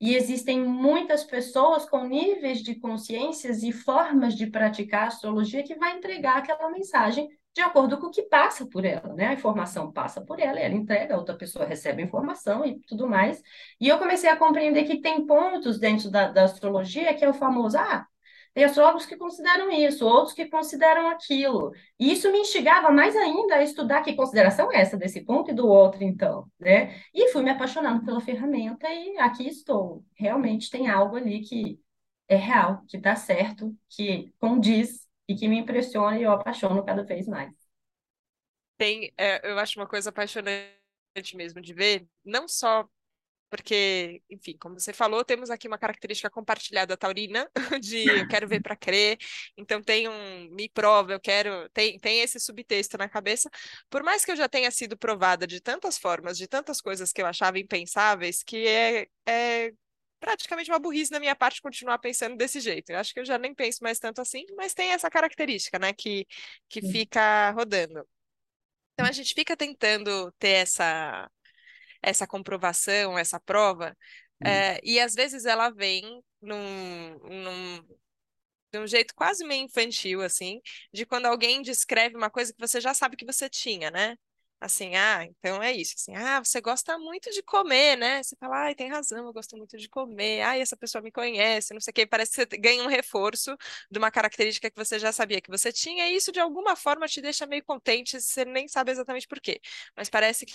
E 0.00 0.14
existem 0.14 0.62
muitas 0.62 1.24
pessoas 1.24 1.88
com 1.88 2.04
níveis 2.04 2.62
de 2.62 2.74
consciências 2.74 3.62
e 3.62 3.72
formas 3.72 4.34
de 4.34 4.46
praticar 4.46 5.06
astrologia 5.06 5.62
que 5.62 5.74
vai 5.74 5.96
entregar 5.96 6.38
aquela 6.38 6.70
mensagem 6.70 7.28
de 7.56 7.62
acordo 7.62 7.98
com 7.98 8.08
o 8.08 8.10
que 8.10 8.22
passa 8.24 8.66
por 8.66 8.84
ela, 8.84 9.14
né? 9.14 9.28
A 9.28 9.32
informação 9.32 9.90
passa 9.90 10.20
por 10.20 10.38
ela, 10.38 10.60
ela 10.60 10.74
entrega, 10.74 11.14
a 11.14 11.18
outra 11.18 11.34
pessoa 11.34 11.64
recebe 11.64 12.02
a 12.02 12.04
informação 12.04 12.66
e 12.66 12.78
tudo 12.80 13.08
mais. 13.08 13.42
E 13.80 13.88
eu 13.88 13.98
comecei 13.98 14.28
a 14.28 14.36
compreender 14.36 14.84
que 14.84 15.00
tem 15.00 15.26
pontos 15.26 15.78
dentro 15.78 16.10
da, 16.10 16.28
da 16.30 16.44
astrologia 16.44 17.14
que 17.14 17.24
é 17.24 17.28
o 17.28 17.32
famoso, 17.32 17.78
ah, 17.78 18.06
tem 18.52 18.62
astrólogos 18.64 19.06
que 19.06 19.16
consideram 19.16 19.70
isso, 19.70 20.06
outros 20.06 20.34
que 20.34 20.46
consideram 20.50 21.08
aquilo. 21.08 21.72
E 21.98 22.12
isso 22.12 22.30
me 22.30 22.40
instigava 22.40 22.90
mais 22.90 23.16
ainda 23.16 23.56
a 23.56 23.62
estudar 23.62 24.02
que 24.02 24.14
consideração 24.14 24.70
é 24.70 24.80
essa 24.82 24.98
desse 24.98 25.24
ponto 25.24 25.50
e 25.50 25.54
do 25.54 25.66
outro, 25.66 26.04
então, 26.04 26.46
né? 26.60 26.94
E 27.14 27.28
fui 27.32 27.42
me 27.42 27.50
apaixonando 27.50 28.04
pela 28.04 28.20
ferramenta 28.20 28.86
e 28.90 29.16
aqui 29.18 29.48
estou. 29.48 30.04
Realmente 30.14 30.70
tem 30.70 30.88
algo 30.88 31.16
ali 31.16 31.40
que 31.40 31.80
é 32.28 32.36
real, 32.36 32.82
que 32.86 32.98
dá 32.98 33.16
certo, 33.16 33.74
que 33.88 34.30
condiz 34.38 35.05
e 35.28 35.34
que 35.34 35.48
me 35.48 35.58
impressiona 35.58 36.18
e 36.18 36.22
eu 36.22 36.32
apaixono 36.32 36.84
cada 36.84 37.04
vez 37.04 37.26
mais. 37.26 37.54
Tem, 38.76 39.12
é, 39.16 39.50
eu 39.50 39.58
acho 39.58 39.78
uma 39.78 39.86
coisa 39.86 40.10
apaixonante 40.10 40.76
mesmo 41.34 41.60
de 41.60 41.72
ver, 41.72 42.06
não 42.24 42.46
só 42.46 42.86
porque, 43.48 44.22
enfim, 44.28 44.56
como 44.58 44.78
você 44.78 44.92
falou, 44.92 45.24
temos 45.24 45.50
aqui 45.50 45.68
uma 45.68 45.78
característica 45.78 46.28
compartilhada 46.28 46.96
taurina, 46.96 47.48
de 47.80 48.04
eu 48.04 48.28
quero 48.28 48.48
ver 48.48 48.60
para 48.60 48.76
crer, 48.76 49.18
então 49.56 49.80
tem 49.82 50.08
um 50.08 50.50
me 50.50 50.68
prova, 50.68 51.12
eu 51.12 51.20
quero, 51.20 51.68
tem, 51.70 51.98
tem 51.98 52.20
esse 52.20 52.40
subtexto 52.40 52.98
na 52.98 53.08
cabeça, 53.08 53.48
por 53.88 54.02
mais 54.02 54.24
que 54.24 54.32
eu 54.32 54.36
já 54.36 54.48
tenha 54.48 54.70
sido 54.70 54.96
provada 54.96 55.46
de 55.46 55.60
tantas 55.60 55.96
formas, 55.96 56.36
de 56.36 56.48
tantas 56.48 56.80
coisas 56.80 57.12
que 57.12 57.22
eu 57.22 57.26
achava 57.26 57.58
impensáveis, 57.58 58.42
que 58.42 58.66
é, 58.66 59.06
é 59.26 59.72
praticamente 60.20 60.70
uma 60.70 60.78
burrice 60.78 61.10
da 61.10 61.20
minha 61.20 61.36
parte 61.36 61.62
continuar 61.62 61.98
pensando 61.98 62.36
desse 62.36 62.60
jeito. 62.60 62.90
Eu 62.90 62.98
acho 62.98 63.12
que 63.12 63.20
eu 63.20 63.24
já 63.24 63.38
nem 63.38 63.54
penso 63.54 63.82
mais 63.82 63.98
tanto 63.98 64.20
assim, 64.20 64.44
mas 64.56 64.74
tem 64.74 64.92
essa 64.92 65.10
característica, 65.10 65.78
né, 65.78 65.92
que, 65.92 66.26
que 66.68 66.82
fica 66.82 67.50
rodando. 67.52 68.06
Então 68.94 69.06
a 69.06 69.12
gente 69.12 69.34
fica 69.34 69.56
tentando 69.56 70.32
ter 70.38 70.50
essa 70.50 71.30
essa 72.02 72.26
comprovação, 72.26 73.18
essa 73.18 73.40
prova, 73.40 73.96
é, 74.44 74.80
e 74.84 75.00
às 75.00 75.14
vezes 75.14 75.44
ela 75.44 75.70
vem 75.70 76.22
num, 76.40 77.18
num, 77.18 77.82
de 78.72 78.78
um 78.78 78.86
jeito 78.86 79.14
quase 79.14 79.44
meio 79.44 79.64
infantil, 79.64 80.22
assim, 80.22 80.60
de 80.92 81.06
quando 81.06 81.26
alguém 81.26 81.62
descreve 81.62 82.16
uma 82.16 82.30
coisa 82.30 82.52
que 82.52 82.60
você 82.60 82.80
já 82.80 82.94
sabe 82.94 83.16
que 83.16 83.24
você 83.26 83.48
tinha, 83.48 83.90
né? 83.90 84.16
Assim, 84.60 84.94
ah, 84.96 85.24
então 85.26 85.62
é 85.62 85.70
isso, 85.72 85.94
assim, 85.96 86.14
ah, 86.16 86.42
você 86.42 86.62
gosta 86.62 86.98
muito 86.98 87.30
de 87.30 87.42
comer, 87.42 87.94
né? 87.96 88.22
Você 88.22 88.34
fala, 88.36 88.64
ai, 88.64 88.74
tem 88.74 88.88
razão, 88.88 89.26
eu 89.26 89.32
gosto 89.32 89.54
muito 89.56 89.76
de 89.76 89.86
comer, 89.88 90.40
ai, 90.42 90.62
essa 90.62 90.74
pessoa 90.76 91.02
me 91.02 91.12
conhece, 91.12 91.74
não 91.74 91.80
sei 91.80 91.90
o 91.90 91.94
quê, 91.94 92.06
parece 92.06 92.30
que 92.32 92.36
você 92.50 92.58
ganha 92.58 92.82
um 92.82 92.86
reforço 92.88 93.54
de 93.90 93.98
uma 93.98 94.10
característica 94.10 94.70
que 94.70 94.76
você 94.76 94.98
já 94.98 95.12
sabia 95.12 95.42
que 95.42 95.50
você 95.50 95.70
tinha, 95.70 96.08
e 96.08 96.16
isso 96.16 96.32
de 96.32 96.40
alguma 96.40 96.74
forma 96.74 97.06
te 97.06 97.20
deixa 97.20 97.46
meio 97.46 97.62
contente, 97.64 98.18
você 98.20 98.46
nem 98.46 98.66
sabe 98.66 98.90
exatamente 98.92 99.28
por 99.28 99.40
quê, 99.40 99.60
mas 99.96 100.08
parece 100.08 100.46
que 100.46 100.54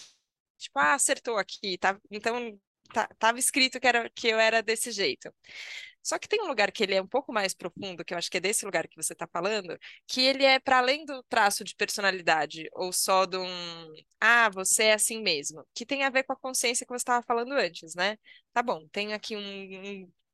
Tipo, 0.58 0.78
ah, 0.80 0.94
acertou 0.94 1.38
aqui, 1.38 1.78
tá? 1.78 2.00
Então 2.12 2.58
tá, 2.94 3.08
tava 3.20 3.40
escrito 3.40 3.80
que, 3.80 3.88
era, 3.88 4.10
que 4.10 4.28
eu 4.28 4.40
era 4.40 4.62
desse 4.62 4.92
jeito. 4.92 5.34
Só 6.04 6.18
que 6.18 6.28
tem 6.28 6.42
um 6.42 6.48
lugar 6.48 6.72
que 6.72 6.84
ele 6.84 6.96
é 6.96 7.02
um 7.02 7.08
pouco 7.08 7.32
mais 7.32 7.54
profundo, 7.54 8.04
que 8.04 8.14
eu 8.14 8.18
acho 8.18 8.30
que 8.30 8.38
é 8.38 8.40
desse 8.40 8.66
lugar 8.66 8.88
que 8.88 8.96
você 8.96 9.14
está 9.14 9.28
falando, 9.28 9.78
que 10.08 10.22
ele 10.22 10.44
é 10.44 10.60
para 10.60 10.80
além 10.80 11.06
do 11.06 11.22
traço 11.24 11.64
de 11.64 11.76
personalidade, 11.76 12.68
ou 12.74 12.92
só 12.92 13.26
de 13.26 13.38
um, 13.38 13.94
ah, 14.20 14.50
você 14.50 14.86
é 14.86 14.94
assim 14.94 15.22
mesmo, 15.22 15.64
que 15.76 15.86
tem 15.86 16.04
a 16.04 16.10
ver 16.10 16.24
com 16.24 16.34
a 16.34 16.36
consciência 16.36 16.86
que 16.86 16.92
você 16.92 17.04
estava 17.04 17.24
falando 17.24 17.54
antes, 17.54 17.94
né? 17.96 18.18
Tá 18.54 18.64
bom, 18.64 18.88
tem 18.92 19.14
aqui 19.14 19.36
um, 19.36 19.42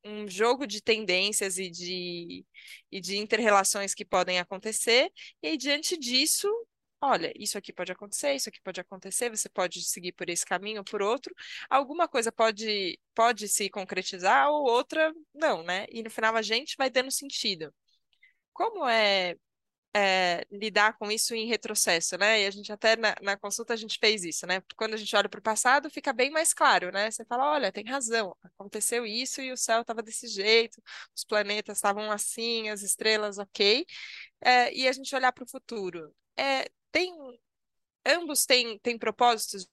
um, 0.05 0.23
um 0.23 0.27
jogo 0.29 0.65
de 0.65 0.81
tendências 0.81 1.57
e 1.57 1.69
de, 1.69 2.45
e 2.91 3.01
de 3.01 3.17
interrelações 3.17 3.93
que 3.93 4.05
podem 4.05 4.39
acontecer, 4.39 5.11
e 5.43 5.47
aí, 5.49 5.57
diante 5.57 5.97
disso, 5.97 6.47
olha, 7.01 7.31
isso 7.35 7.57
aqui 7.57 7.71
pode 7.73 7.91
acontecer, 7.91 8.33
isso 8.33 8.49
aqui 8.49 8.59
pode 8.61 8.79
acontecer, 8.81 9.29
você 9.29 9.49
pode 9.49 9.83
seguir 9.83 10.11
por 10.13 10.29
esse 10.29 10.45
caminho 10.45 10.79
ou 10.79 10.83
por 10.83 11.01
outro. 11.01 11.33
Alguma 11.69 12.07
coisa 12.07 12.31
pode, 12.31 12.99
pode 13.13 13.47
se 13.47 13.69
concretizar 13.69 14.49
ou 14.49 14.63
outra 14.69 15.13
não, 15.33 15.63
né? 15.63 15.85
E 15.89 16.03
no 16.03 16.09
final 16.09 16.35
a 16.35 16.41
gente 16.41 16.75
vai 16.77 16.89
dando 16.89 17.11
sentido. 17.11 17.73
Como 18.53 18.87
é, 18.87 19.35
é 19.95 20.45
lidar 20.51 20.97
com 20.97 21.11
isso 21.11 21.35
em 21.35 21.47
retrocesso, 21.47 22.17
né? 22.17 22.43
E 22.43 22.45
a 22.47 22.51
gente 22.51 22.71
até 22.71 22.95
na, 22.95 23.15
na 23.21 23.37
consulta 23.37 23.73
a 23.73 23.77
gente 23.77 23.97
fez 23.99 24.23
isso, 24.23 24.47
né? 24.47 24.61
Quando 24.75 24.93
a 24.95 24.97
gente 24.97 25.15
olha 25.15 25.29
para 25.29 25.39
o 25.39 25.43
passado, 25.43 25.89
fica 25.89 26.13
bem 26.13 26.31
mais 26.31 26.53
claro, 26.53 26.91
né? 26.91 27.11
Você 27.11 27.25
fala, 27.25 27.51
olha, 27.53 27.71
tem 27.71 27.85
razão, 27.85 28.35
aconteceu 28.43 29.05
isso 29.05 29.41
e 29.41 29.51
o 29.51 29.57
céu 29.57 29.81
estava 29.81 30.03
desse 30.03 30.27
jeito, 30.27 30.81
os 31.15 31.23
planetas 31.23 31.77
estavam 31.77 32.11
assim, 32.11 32.69
as 32.69 32.81
estrelas, 32.81 33.37
ok. 33.37 33.85
É, 34.41 34.73
e 34.73 34.87
a 34.87 34.91
gente 34.91 35.15
olhar 35.15 35.31
para 35.31 35.43
o 35.43 35.49
futuro. 35.49 36.13
É, 36.37 36.69
tem 36.91 37.13
ambos 38.05 38.45
têm, 38.45 38.79
têm 38.79 38.97
propósitos 38.97 39.67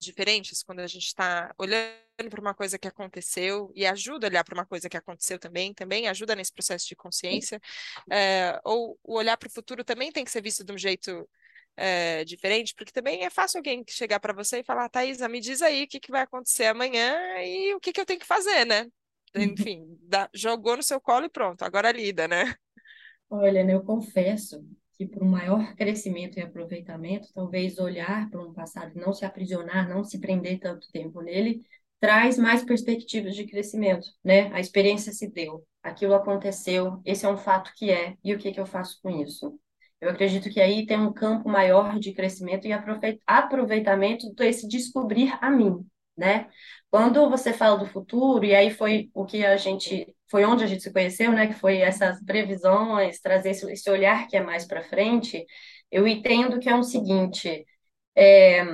diferentes 0.00 0.62
quando 0.62 0.80
a 0.80 0.86
gente 0.86 1.06
está 1.06 1.54
olhando 1.58 1.94
para 2.30 2.40
uma 2.40 2.54
coisa 2.54 2.78
que 2.78 2.88
aconteceu 2.88 3.70
e 3.74 3.86
ajuda 3.86 4.26
a 4.26 4.30
olhar 4.30 4.44
para 4.44 4.54
uma 4.54 4.66
coisa 4.66 4.88
que 4.88 4.96
aconteceu 4.96 5.38
também, 5.38 5.72
também 5.72 6.08
ajuda 6.08 6.34
nesse 6.34 6.52
processo 6.52 6.86
de 6.86 6.96
consciência, 6.96 7.60
é, 8.10 8.60
ou 8.64 8.98
o 9.02 9.16
olhar 9.16 9.36
para 9.36 9.48
o 9.48 9.52
futuro 9.52 9.84
também 9.84 10.12
tem 10.12 10.24
que 10.24 10.30
ser 10.30 10.42
visto 10.42 10.64
de 10.64 10.72
um 10.72 10.78
jeito 10.78 11.28
é, 11.76 12.24
diferente, 12.24 12.74
porque 12.74 12.92
também 12.92 13.24
é 13.24 13.30
fácil 13.30 13.58
alguém 13.58 13.84
chegar 13.88 14.20
para 14.20 14.32
você 14.32 14.60
e 14.60 14.64
falar, 14.64 14.88
Thaisa, 14.88 15.28
me 15.28 15.40
diz 15.40 15.62
aí 15.62 15.84
o 15.84 15.88
que, 15.88 16.00
que 16.00 16.10
vai 16.10 16.22
acontecer 16.22 16.66
amanhã 16.66 17.16
e 17.42 17.74
o 17.74 17.80
que, 17.80 17.92
que 17.92 18.00
eu 18.00 18.06
tenho 18.06 18.20
que 18.20 18.26
fazer, 18.26 18.64
né? 18.64 18.86
Enfim, 19.34 19.98
dá, 20.02 20.28
jogou 20.32 20.76
no 20.76 20.82
seu 20.82 21.00
colo 21.00 21.26
e 21.26 21.30
pronto, 21.30 21.62
agora 21.62 21.90
lida, 21.90 22.28
né? 22.28 22.54
Olha, 23.28 23.64
né, 23.64 23.74
eu 23.74 23.82
confesso 23.82 24.64
que 24.96 25.06
para 25.06 25.24
um 25.24 25.28
maior 25.28 25.74
crescimento 25.74 26.38
e 26.38 26.42
aproveitamento, 26.42 27.28
talvez 27.34 27.78
olhar 27.78 28.28
para 28.30 28.40
um 28.40 28.52
passado 28.52 28.92
não 28.94 29.12
se 29.12 29.24
aprisionar, 29.24 29.88
não 29.88 30.04
se 30.04 30.18
prender 30.20 30.58
tanto 30.60 30.90
tempo 30.92 31.20
nele, 31.20 31.62
traz 32.00 32.38
mais 32.38 32.64
perspectivas 32.64 33.34
de 33.34 33.46
crescimento, 33.46 34.06
né? 34.22 34.52
A 34.52 34.60
experiência 34.60 35.12
se 35.12 35.30
deu, 35.30 35.64
aquilo 35.82 36.14
aconteceu, 36.14 37.00
esse 37.04 37.24
é 37.24 37.28
um 37.28 37.36
fato 37.36 37.72
que 37.76 37.90
é, 37.90 38.16
e 38.22 38.34
o 38.34 38.38
que, 38.38 38.52
que 38.52 38.60
eu 38.60 38.66
faço 38.66 38.98
com 39.02 39.10
isso? 39.22 39.58
Eu 40.00 40.10
acredito 40.10 40.50
que 40.50 40.60
aí 40.60 40.84
tem 40.86 40.98
um 40.98 41.12
campo 41.12 41.48
maior 41.48 41.98
de 41.98 42.12
crescimento 42.12 42.66
e 42.66 42.72
aproveitamento 43.26 44.32
desse 44.34 44.68
descobrir 44.68 45.32
a 45.40 45.50
mim, 45.50 45.86
né? 46.16 46.48
Quando 46.90 47.28
você 47.30 47.52
fala 47.52 47.78
do 47.78 47.86
futuro, 47.86 48.44
e 48.44 48.54
aí 48.54 48.70
foi 48.70 49.10
o 49.14 49.24
que 49.24 49.44
a 49.44 49.56
gente, 49.56 50.13
foi 50.30 50.44
onde 50.44 50.64
a 50.64 50.66
gente 50.66 50.82
se 50.82 50.92
conheceu, 50.92 51.32
né? 51.32 51.46
Que 51.46 51.54
foi 51.54 51.78
essas 51.78 52.22
previsões, 52.24 53.20
trazer 53.20 53.50
esse, 53.50 53.70
esse 53.70 53.90
olhar 53.90 54.26
que 54.28 54.36
é 54.36 54.42
mais 54.42 54.66
para 54.66 54.82
frente, 54.82 55.44
eu 55.90 56.06
entendo 56.06 56.58
que 56.58 56.68
é 56.68 56.74
o 56.74 56.82
seguinte, 56.82 57.64
é, 58.16 58.64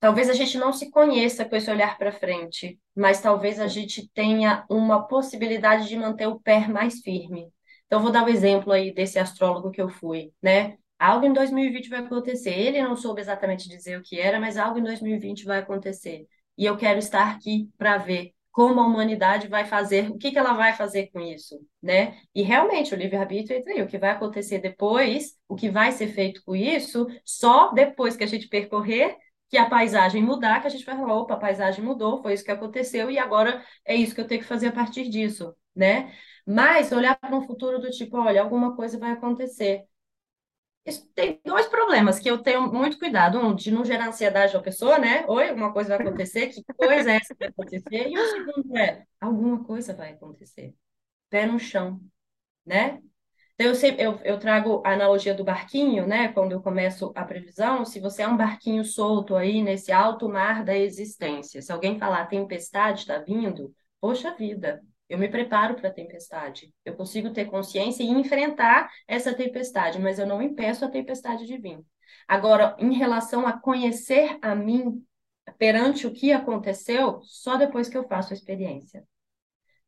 talvez 0.00 0.28
a 0.30 0.34
gente 0.34 0.58
não 0.58 0.72
se 0.72 0.90
conheça 0.90 1.44
com 1.44 1.56
esse 1.56 1.70
olhar 1.70 1.98
para 1.98 2.12
frente, 2.12 2.78
mas 2.94 3.20
talvez 3.20 3.60
a 3.60 3.66
gente 3.66 4.08
tenha 4.14 4.64
uma 4.70 5.06
possibilidade 5.06 5.88
de 5.88 5.96
manter 5.96 6.26
o 6.26 6.40
pé 6.40 6.68
mais 6.68 7.00
firme. 7.00 7.48
Então, 7.86 8.00
vou 8.00 8.10
dar 8.12 8.22
o 8.22 8.26
um 8.26 8.28
exemplo 8.28 8.72
aí 8.72 8.92
desse 8.94 9.18
astrólogo 9.18 9.70
que 9.70 9.82
eu 9.82 9.88
fui, 9.88 10.32
né? 10.42 10.76
Algo 10.98 11.26
em 11.26 11.32
2020 11.32 11.88
vai 11.88 12.00
acontecer. 12.00 12.50
Ele 12.50 12.80
não 12.82 12.96
soube 12.96 13.20
exatamente 13.20 13.68
dizer 13.68 13.98
o 13.98 14.02
que 14.02 14.20
era, 14.20 14.40
mas 14.40 14.56
algo 14.56 14.78
em 14.78 14.82
2020 14.84 15.44
vai 15.44 15.58
acontecer 15.58 16.26
e 16.56 16.64
eu 16.64 16.76
quero 16.76 16.98
estar 16.98 17.30
aqui 17.34 17.70
para 17.78 17.98
ver 17.98 18.32
como 18.52 18.80
a 18.80 18.86
humanidade 18.86 19.48
vai 19.48 19.64
fazer, 19.64 20.10
o 20.10 20.18
que, 20.18 20.30
que 20.30 20.38
ela 20.38 20.52
vai 20.52 20.74
fazer 20.74 21.08
com 21.10 21.20
isso, 21.20 21.58
né? 21.82 22.18
E 22.34 22.42
realmente 22.42 22.94
o 22.94 22.96
livre-arbítrio 22.96 23.62
aí, 23.66 23.82
o 23.82 23.86
que 23.88 23.98
vai 23.98 24.10
acontecer 24.10 24.58
depois, 24.60 25.32
o 25.48 25.56
que 25.56 25.70
vai 25.70 25.90
ser 25.92 26.08
feito 26.08 26.42
com 26.44 26.54
isso, 26.54 27.06
só 27.24 27.72
depois 27.72 28.16
que 28.16 28.24
a 28.24 28.26
gente 28.26 28.48
percorrer, 28.48 29.16
que 29.48 29.56
a 29.58 29.68
paisagem 29.68 30.22
mudar, 30.22 30.60
que 30.60 30.66
a 30.66 30.70
gente 30.70 30.84
vai 30.84 30.96
falar, 30.96 31.14
opa, 31.14 31.34
a 31.34 31.38
paisagem 31.38 31.84
mudou, 31.84 32.22
foi 32.22 32.34
isso 32.34 32.44
que 32.44 32.50
aconteceu, 32.50 33.10
e 33.10 33.18
agora 33.18 33.64
é 33.84 33.94
isso 33.94 34.14
que 34.14 34.20
eu 34.20 34.26
tenho 34.26 34.40
que 34.40 34.46
fazer 34.46 34.68
a 34.68 34.72
partir 34.72 35.08
disso, 35.08 35.54
né? 35.74 36.12
Mas 36.46 36.92
olhar 36.92 37.16
para 37.18 37.34
um 37.36 37.42
futuro 37.42 37.78
do 37.80 37.90
tipo, 37.90 38.18
olha, 38.18 38.42
alguma 38.42 38.74
coisa 38.76 38.98
vai 38.98 39.12
acontecer. 39.12 39.84
Isso 40.84 41.08
tem 41.14 41.40
dois 41.44 41.66
problemas 41.66 42.18
que 42.18 42.28
eu 42.28 42.38
tenho 42.38 42.72
muito 42.72 42.98
cuidado. 42.98 43.38
Um, 43.38 43.54
de 43.54 43.70
não 43.70 43.84
gerar 43.84 44.08
ansiedade 44.08 44.52
da 44.52 44.60
pessoa, 44.60 44.98
né? 44.98 45.24
Oi, 45.28 45.48
alguma 45.48 45.72
coisa 45.72 45.96
vai 45.96 46.06
acontecer, 46.06 46.48
que 46.48 46.62
coisa 46.74 47.12
é 47.12 47.16
essa 47.16 47.34
que 47.34 47.38
vai 47.38 47.48
acontecer? 47.48 48.08
E 48.08 48.18
o 48.18 48.30
segundo 48.30 48.76
é, 48.76 49.04
alguma 49.20 49.64
coisa 49.64 49.94
vai 49.94 50.12
acontecer. 50.12 50.74
Pé 51.30 51.46
no 51.46 51.58
chão, 51.58 52.00
né? 52.66 53.00
Então, 53.54 53.66
eu, 53.68 53.74
sempre, 53.74 54.02
eu, 54.02 54.18
eu 54.24 54.38
trago 54.40 54.82
a 54.84 54.92
analogia 54.92 55.34
do 55.34 55.44
barquinho, 55.44 56.06
né? 56.06 56.32
Quando 56.32 56.52
eu 56.52 56.60
começo 56.60 57.12
a 57.14 57.24
previsão, 57.24 57.84
se 57.84 58.00
você 58.00 58.22
é 58.22 58.28
um 58.28 58.36
barquinho 58.36 58.84
solto 58.84 59.36
aí 59.36 59.62
nesse 59.62 59.92
alto 59.92 60.28
mar 60.28 60.64
da 60.64 60.76
existência, 60.76 61.62
se 61.62 61.70
alguém 61.70 61.98
falar 61.98 62.26
tempestade 62.26 63.00
está 63.00 63.18
vindo, 63.18 63.72
poxa 64.00 64.34
vida, 64.34 64.82
eu 65.12 65.18
me 65.18 65.28
preparo 65.28 65.74
para 65.74 65.90
a 65.90 65.92
tempestade. 65.92 66.72
Eu 66.86 66.96
consigo 66.96 67.30
ter 67.34 67.44
consciência 67.44 68.02
e 68.02 68.08
enfrentar 68.08 68.90
essa 69.06 69.34
tempestade, 69.34 70.00
mas 70.00 70.18
eu 70.18 70.26
não 70.26 70.40
impeço 70.40 70.86
a 70.86 70.90
tempestade 70.90 71.46
de 71.46 71.58
vir. 71.58 71.80
Agora, 72.26 72.74
em 72.78 72.94
relação 72.94 73.46
a 73.46 73.52
conhecer 73.52 74.38
a 74.40 74.54
mim, 74.54 75.04
perante 75.58 76.06
o 76.06 76.12
que 76.14 76.32
aconteceu 76.32 77.20
só 77.24 77.56
depois 77.56 77.90
que 77.90 77.98
eu 77.98 78.08
faço 78.08 78.32
a 78.32 78.36
experiência. 78.36 79.06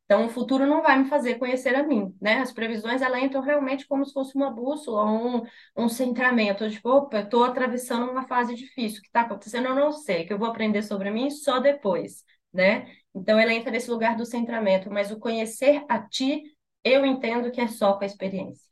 Então, 0.04 0.26
o 0.26 0.28
futuro 0.28 0.66
não 0.66 0.82
vai 0.82 0.98
me 0.98 1.08
fazer 1.08 1.36
conhecer 1.38 1.74
a 1.74 1.82
mim, 1.82 2.14
né? 2.20 2.40
As 2.40 2.52
previsões, 2.52 3.00
elas 3.00 3.22
entram 3.22 3.40
realmente 3.40 3.86
como 3.86 4.04
se 4.04 4.12
fosse 4.12 4.36
uma 4.36 4.50
bússola, 4.50 5.10
um, 5.10 5.42
um 5.74 5.88
centramento. 5.88 6.68
Tipo, 6.68 6.90
opa, 6.90 7.20
estou 7.20 7.44
atravessando 7.44 8.10
uma 8.10 8.28
fase 8.28 8.54
difícil. 8.54 8.98
O 8.98 9.02
que 9.02 9.08
está 9.08 9.22
acontecendo 9.22 9.68
eu 9.68 9.74
não 9.74 9.90
sei, 9.90 10.26
que 10.26 10.34
eu 10.34 10.38
vou 10.38 10.48
aprender 10.48 10.82
sobre 10.82 11.10
mim 11.10 11.30
só 11.30 11.60
depois, 11.60 12.22
né? 12.52 12.86
Então, 13.14 13.38
ela 13.38 13.52
entra 13.52 13.70
nesse 13.70 13.90
lugar 13.90 14.16
do 14.16 14.26
centramento. 14.26 14.90
Mas 14.90 15.10
o 15.10 15.18
conhecer 15.18 15.84
a 15.88 16.00
ti, 16.00 16.42
eu 16.84 17.04
entendo 17.06 17.50
que 17.52 17.60
é 17.60 17.68
só 17.68 17.94
com 17.94 18.04
a 18.04 18.06
experiência. 18.06 18.64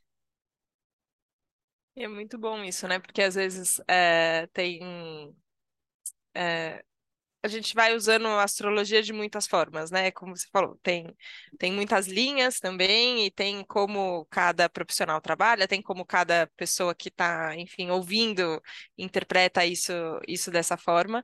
É 1.95 2.07
muito 2.07 2.37
bom 2.39 2.63
isso, 2.63 2.87
né? 2.87 2.99
Porque 2.99 3.21
às 3.21 3.35
vezes 3.35 3.79
é, 3.87 4.47
tem 4.47 5.35
é, 6.35 6.83
a 7.43 7.47
gente 7.49 7.75
vai 7.75 7.95
usando 7.95 8.27
a 8.27 8.43
astrologia 8.43 9.03
de 9.03 9.13
muitas 9.13 9.47
formas, 9.47 9.91
né? 9.91 10.11
Como 10.11 10.35
você 10.37 10.47
falou, 10.51 10.79
tem, 10.83 11.15
tem 11.59 11.71
muitas 11.73 12.07
linhas 12.07 12.59
também, 12.59 13.25
e 13.27 13.31
tem 13.31 13.65
como 13.65 14.25
cada 14.31 14.69
profissional 14.69 15.21
trabalha, 15.21 15.67
tem 15.67 15.81
como 15.81 16.05
cada 16.05 16.47
pessoa 16.57 16.95
que 16.95 17.09
está, 17.09 17.55
enfim, 17.57 17.89
ouvindo 17.91 18.61
interpreta 18.97 19.65
isso, 19.65 19.93
isso 20.27 20.51
dessa 20.51 20.77
forma. 20.77 21.23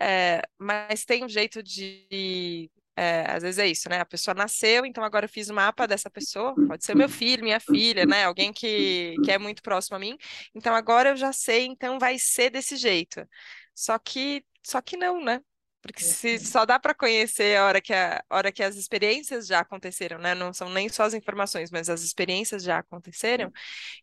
É, 0.00 0.42
mas 0.58 1.04
tem 1.04 1.24
um 1.24 1.28
jeito 1.28 1.62
de. 1.62 2.70
É, 2.96 3.24
às 3.30 3.42
vezes 3.42 3.58
é 3.58 3.66
isso, 3.66 3.88
né? 3.88 4.00
A 4.00 4.04
pessoa 4.06 4.34
nasceu, 4.34 4.84
então 4.84 5.02
agora 5.02 5.24
eu 5.24 5.28
fiz 5.28 5.48
o 5.48 5.54
mapa 5.54 5.86
dessa 5.88 6.10
pessoa, 6.10 6.54
pode 6.68 6.84
ser 6.84 6.94
meu 6.94 7.08
filho, 7.08 7.42
minha 7.42 7.58
filha, 7.60 8.04
né? 8.06 8.24
Alguém 8.24 8.52
que, 8.52 9.14
que 9.24 9.30
é 9.32 9.38
muito 9.38 9.62
próximo 9.62 9.96
a 9.96 10.00
mim. 10.00 10.16
Então 10.54 10.74
agora 10.74 11.10
eu 11.10 11.16
já 11.16 11.32
sei, 11.32 11.64
então 11.66 11.98
vai 11.98 12.18
ser 12.18 12.50
desse 12.50 12.76
jeito. 12.76 13.26
Só 13.74 13.98
que 13.98 14.44
só 14.64 14.80
que 14.80 14.96
não, 14.96 15.22
né? 15.24 15.40
Porque 15.82 16.02
se 16.04 16.38
só 16.38 16.64
dá 16.64 16.78
para 16.78 16.94
conhecer 16.94 17.56
a 17.58 17.66
hora 17.66 17.80
que, 17.80 17.92
a, 17.92 18.24
a 18.30 18.36
hora 18.36 18.52
que 18.52 18.62
as 18.62 18.76
experiências 18.76 19.48
já 19.48 19.60
aconteceram, 19.60 20.18
né? 20.18 20.32
Não 20.34 20.52
são 20.52 20.70
nem 20.70 20.88
só 20.88 21.02
as 21.02 21.14
informações, 21.14 21.72
mas 21.72 21.90
as 21.90 22.02
experiências 22.02 22.62
já 22.62 22.78
aconteceram. 22.78 23.50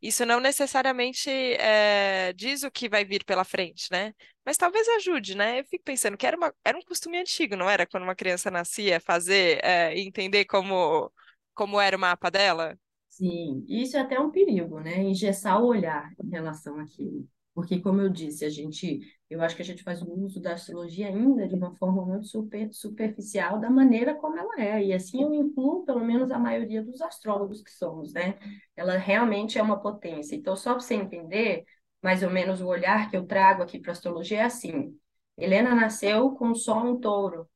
Isso 0.02 0.26
não 0.26 0.42
necessariamente 0.42 1.30
é, 1.30 2.34
diz 2.34 2.64
o 2.64 2.72
que 2.72 2.90
vai 2.90 3.06
vir 3.06 3.24
pela 3.24 3.46
frente, 3.46 3.88
né? 3.92 4.14
Mas 4.46 4.58
talvez 4.58 4.88
ajude, 4.90 5.36
né? 5.36 5.62
Eu 5.62 5.66
fico 5.66 5.84
pensando 5.86 6.18
que 6.18 6.28
era, 6.28 6.36
uma, 6.36 6.54
era 6.66 6.78
um 6.78 6.82
costume 6.82 7.18
antigo, 7.18 7.56
não 7.56 7.70
era? 7.70 7.88
Quando 7.88 8.04
uma 8.04 8.16
criança 8.16 8.52
nascia, 8.52 9.00
fazer, 9.00 9.64
é, 9.64 9.98
entender 9.98 10.46
como, 10.46 11.12
como 11.54 11.80
era 11.80 11.96
o 11.96 12.00
mapa 12.00 12.30
dela. 12.30 12.78
Sim, 13.10 13.66
isso 13.68 13.98
é 13.98 14.02
até 14.02 14.20
um 14.20 14.32
perigo, 14.32 14.80
né? 14.80 15.02
Engessar 15.04 15.62
o 15.62 15.68
olhar 15.68 16.14
em 16.24 16.30
relação 16.30 16.80
àquilo. 16.80 17.28
Porque, 17.60 17.82
como 17.82 18.00
eu 18.00 18.08
disse, 18.10 18.46
a 18.46 18.50
gente 18.50 19.02
eu 19.30 19.42
acho 19.42 19.54
que 19.54 19.62
a 19.62 19.66
gente 19.66 19.84
faz 19.84 20.02
o 20.02 20.10
uso 20.12 20.40
da 20.40 20.54
astrologia 20.54 21.08
ainda 21.10 21.46
de 21.46 21.54
uma 21.54 21.76
forma 21.76 22.06
muito 22.06 22.26
super, 22.26 22.74
superficial, 22.74 23.60
da 23.60 23.70
maneira 23.70 24.16
como 24.16 24.40
ela 24.40 24.56
é. 24.58 24.82
E 24.86 24.94
assim 24.94 25.22
eu 25.22 25.34
incluo, 25.34 25.84
pelo 25.86 26.00
menos, 26.04 26.32
a 26.32 26.40
maioria 26.40 26.82
dos 26.82 27.02
astrólogos 27.02 27.62
que 27.62 27.70
somos, 27.70 28.14
né? 28.14 28.40
Ela 28.78 28.98
realmente 28.98 29.60
é 29.60 29.62
uma 29.62 29.78
potência. 29.82 30.36
Então, 30.38 30.56
só 30.56 30.72
para 30.72 30.80
você 30.80 30.96
entender, 30.96 31.66
mais 32.02 32.24
ou 32.24 32.30
menos, 32.30 32.62
o 32.62 32.68
olhar 32.68 33.10
que 33.10 33.18
eu 33.18 33.26
trago 33.28 33.62
aqui 33.62 33.78
para 33.80 33.92
astrologia 33.92 34.40
é 34.40 34.44
assim. 34.44 34.98
Helena 35.38 35.76
nasceu 35.76 36.32
com 36.32 36.52
o 36.52 36.56
Sol 36.56 36.88
em 36.88 37.00
touro. 37.02 37.50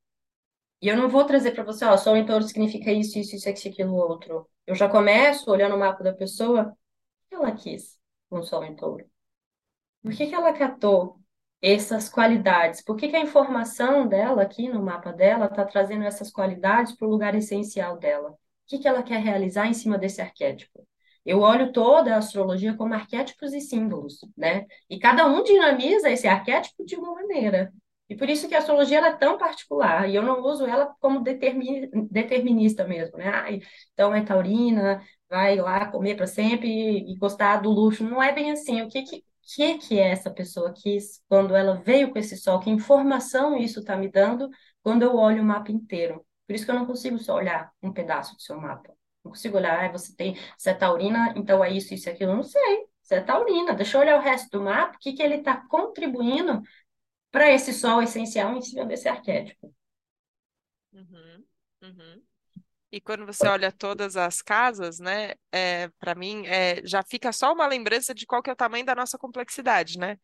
E 0.82 0.90
eu 0.90 0.98
não 0.98 1.10
vou 1.10 1.26
trazer 1.26 1.52
para 1.54 1.64
você, 1.64 1.86
ó, 1.86 1.98
Sol 1.98 2.18
em 2.18 2.26
touro 2.26 2.44
significa 2.44 2.92
isso, 2.92 3.18
isso, 3.20 3.36
isso, 3.38 3.50
aquilo, 3.50 3.96
outro. 3.96 4.50
Eu 4.68 4.76
já 4.76 4.90
começo 4.90 5.50
olhando 5.50 5.76
o 5.76 5.80
mapa 5.80 6.04
da 6.04 6.14
pessoa, 6.14 6.76
que 7.30 7.36
ela 7.36 7.52
quis 7.54 8.00
com 8.30 8.40
o 8.40 8.44
Sol 8.44 8.64
em 8.66 8.76
touro? 8.76 9.06
Por 10.04 10.12
que, 10.14 10.28
que 10.28 10.36
ela 10.36 10.54
catou 10.54 11.24
essas 11.64 12.10
qualidades. 12.10 12.82
Por 12.84 12.98
que, 12.98 13.08
que 13.08 13.16
a 13.16 13.22
informação 13.22 14.06
dela 14.06 14.42
aqui 14.44 14.68
no 14.68 14.84
mapa 14.84 15.14
dela 15.14 15.46
está 15.46 15.64
trazendo 15.64 16.04
essas 16.04 16.30
qualidades 16.30 16.92
para 16.92 17.08
o 17.08 17.10
lugar 17.10 17.34
essencial 17.36 17.98
dela? 17.98 18.32
O 18.32 18.38
que, 18.68 18.80
que 18.80 18.88
ela 18.88 19.02
quer 19.02 19.22
realizar 19.22 19.66
em 19.68 19.74
cima 19.74 19.98
desse 19.98 20.22
arquétipo? 20.22 20.86
Eu 21.26 21.40
olho 21.40 21.72
toda 21.72 22.14
a 22.14 22.18
astrologia 22.18 22.76
como 22.76 22.94
arquétipos 22.94 23.54
e 23.54 23.62
símbolos, 23.62 24.20
né? 24.38 24.66
E 24.90 25.00
cada 25.00 25.26
um 25.26 25.42
dinamiza 25.42 26.10
esse 26.10 26.28
arquétipo 26.28 26.86
de 26.86 26.98
uma 26.98 27.14
maneira. 27.14 27.72
E 28.10 28.16
por 28.16 28.30
isso 28.30 28.50
que 28.50 28.56
a 28.56 28.58
astrologia 28.58 29.00
é 29.00 29.16
tão 29.16 29.38
particular, 29.38 30.10
e 30.10 30.16
eu 30.16 30.22
não 30.22 30.44
uso 30.44 30.66
ela 30.66 30.94
como 31.00 31.22
determinista 31.24 32.86
mesmo, 32.86 33.18
né? 33.18 33.30
Ai, 33.30 33.62
então 33.94 34.14
é 34.14 34.22
taurina, 34.22 35.02
vai 35.30 35.56
lá 35.56 35.86
comer 35.90 36.16
para 36.16 36.28
sempre 36.28 36.68
e 36.70 37.16
gostar 37.16 37.62
do 37.62 37.72
luxo. 37.72 38.04
Não 38.04 38.22
é 38.22 38.34
bem 38.34 38.52
assim. 38.52 38.82
O 38.82 38.90
que, 38.90 39.02
que 39.04 39.24
que 39.46 39.78
que 39.78 40.00
é 40.00 40.12
essa 40.12 40.32
pessoa 40.32 40.74
quis 40.74 41.22
quando 41.28 41.56
ela 41.56 41.76
veio 41.76 42.12
com 42.12 42.20
esse 42.20 42.38
sol, 42.38 42.60
que 42.60 42.70
informação 42.70 43.58
isso 43.58 43.80
está 43.80 43.96
me 43.98 44.10
dando 44.10 44.50
quando 44.82 45.04
eu 45.04 45.16
olho 45.16 45.42
o 45.42 45.46
mapa 45.46 45.72
inteiro. 45.72 46.26
Por 46.48 46.56
isso 46.56 46.66
que 46.66 46.72
eu 46.72 46.76
não 46.76 46.86
consigo 46.86 47.18
só 47.20 47.36
olhar 47.36 47.72
um 47.82 47.92
pedaço 47.94 48.36
do 48.36 48.42
seu 48.42 48.60
mapa. 48.60 48.94
Não 49.24 49.32
consigo 49.32 49.58
olhar, 49.58 49.86
ah, 49.86 49.92
você 49.92 50.16
tem, 50.16 50.36
você 50.58 50.72
é 50.72 50.74
taurina, 50.74 51.34
então 51.38 51.64
é 51.64 51.72
isso, 51.72 51.94
isso 51.94 52.10
e 52.10 52.12
aquilo. 52.12 52.36
Não 52.36 52.44
sei, 52.44 52.86
você 53.02 53.16
é 53.16 53.22
taurina. 53.22 53.74
Deixa 53.74 53.98
eu 53.98 54.02
olhar 54.02 54.18
o 54.20 54.22
resto 54.22 54.50
do 54.52 54.64
mapa, 54.64 54.96
o 54.96 55.00
que, 55.00 55.14
que 55.14 55.24
ele 55.24 55.36
está 55.36 55.58
contribuindo 55.68 56.62
para 57.32 57.52
esse 57.52 57.74
sol 57.74 58.02
essencial 58.02 58.56
em 58.56 58.62
cima 58.62 58.86
desse 58.86 59.08
arquétipo. 59.10 59.74
Uhum, 60.94 61.46
uhum. 61.82 62.24
E 62.94 63.02
quando 63.02 63.26
você 63.26 63.48
olha 63.48 63.72
todas 63.72 64.16
as 64.16 64.40
casas, 64.40 65.00
né, 65.00 65.32
é, 65.52 65.90
para 66.00 66.14
mim, 66.14 66.46
é, 66.46 66.80
já 66.86 67.02
fica 67.02 67.32
só 67.32 67.52
uma 67.52 67.66
lembrança 67.66 68.14
de 68.14 68.24
qual 68.24 68.44
que 68.44 68.52
é 68.52 68.54
o 68.54 68.56
tamanho 68.56 68.86
da 68.86 68.94
nossa 68.94 69.18
complexidade, 69.18 69.98
né? 69.98 70.16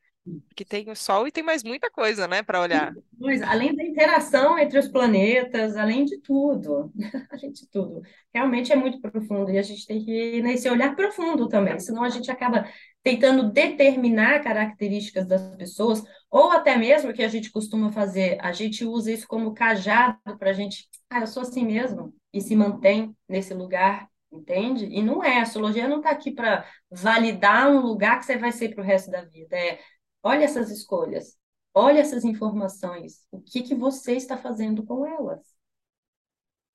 Que 0.56 0.64
tem 0.64 0.88
o 0.88 0.96
Sol 0.96 1.28
e 1.28 1.32
tem 1.32 1.44
mais 1.44 1.64
muita 1.64 1.90
coisa, 1.90 2.28
né, 2.28 2.44
para 2.44 2.62
olhar. 2.62 2.94
Pois, 3.18 3.42
além 3.42 3.76
da 3.76 3.84
interação 3.84 4.60
entre 4.60 4.78
os 4.78 4.88
planetas, 4.88 5.76
além 5.76 6.06
de 6.06 6.20
tudo, 6.20 6.94
além 7.32 7.52
de 7.52 7.68
tudo, 7.72 8.04
realmente 8.32 8.72
é 8.72 8.76
muito 8.76 9.02
profundo 9.02 9.50
e 9.50 9.58
a 9.58 9.64
gente 9.64 9.88
tem 9.88 10.06
que 10.06 10.36
ir 10.38 10.44
nesse 10.44 10.70
olhar 10.70 10.96
profundo 10.96 11.48
também, 11.48 11.80
senão 11.80 12.04
a 12.04 12.10
gente 12.10 12.30
acaba 12.30 12.70
tentando 13.02 13.52
determinar 13.52 14.44
características 14.44 15.26
das 15.26 15.56
pessoas, 15.56 16.04
ou 16.30 16.52
até 16.52 16.78
mesmo 16.78 17.14
que 17.14 17.24
a 17.24 17.28
gente 17.30 17.52
costuma 17.52 17.92
fazer, 17.92 18.38
a 18.40 18.52
gente 18.52 18.86
usa 18.86 19.12
isso 19.12 19.28
como 19.28 19.56
cajado 19.56 20.20
para 20.38 20.52
a 20.52 20.54
gente, 20.54 20.88
ah, 21.10 21.22
eu 21.22 21.28
sou 21.28 21.42
assim 21.42 21.66
mesmo, 21.66 22.14
e 22.34 22.42
se 22.42 22.56
mantém 22.56 23.16
nesse 23.28 23.54
lugar, 23.54 24.08
entende? 24.32 24.86
E 24.86 25.02
não 25.02 25.24
é, 25.24 25.40
a 25.40 25.44
astrologia 25.44 25.88
não 25.88 25.98
está 25.98 26.12
aqui 26.12 26.32
para 26.32 26.66
validar 26.92 27.70
um 27.72 27.80
lugar 27.82 28.20
que 28.20 28.26
você 28.26 28.38
vai 28.38 28.52
ser 28.52 28.70
para 28.74 28.84
o 28.84 28.86
resto 28.86 29.12
da 29.12 29.24
vida. 29.24 29.56
É, 29.58 29.80
olha 30.24 30.44
essas 30.44 30.70
escolhas, 30.72 31.38
olha 31.74 32.00
essas 32.00 32.24
informações, 32.24 33.26
o 33.32 33.42
que, 33.42 33.64
que 33.64 33.76
você 33.76 34.14
está 34.16 34.38
fazendo 34.38 34.84
com 34.86 35.06
elas. 35.06 35.60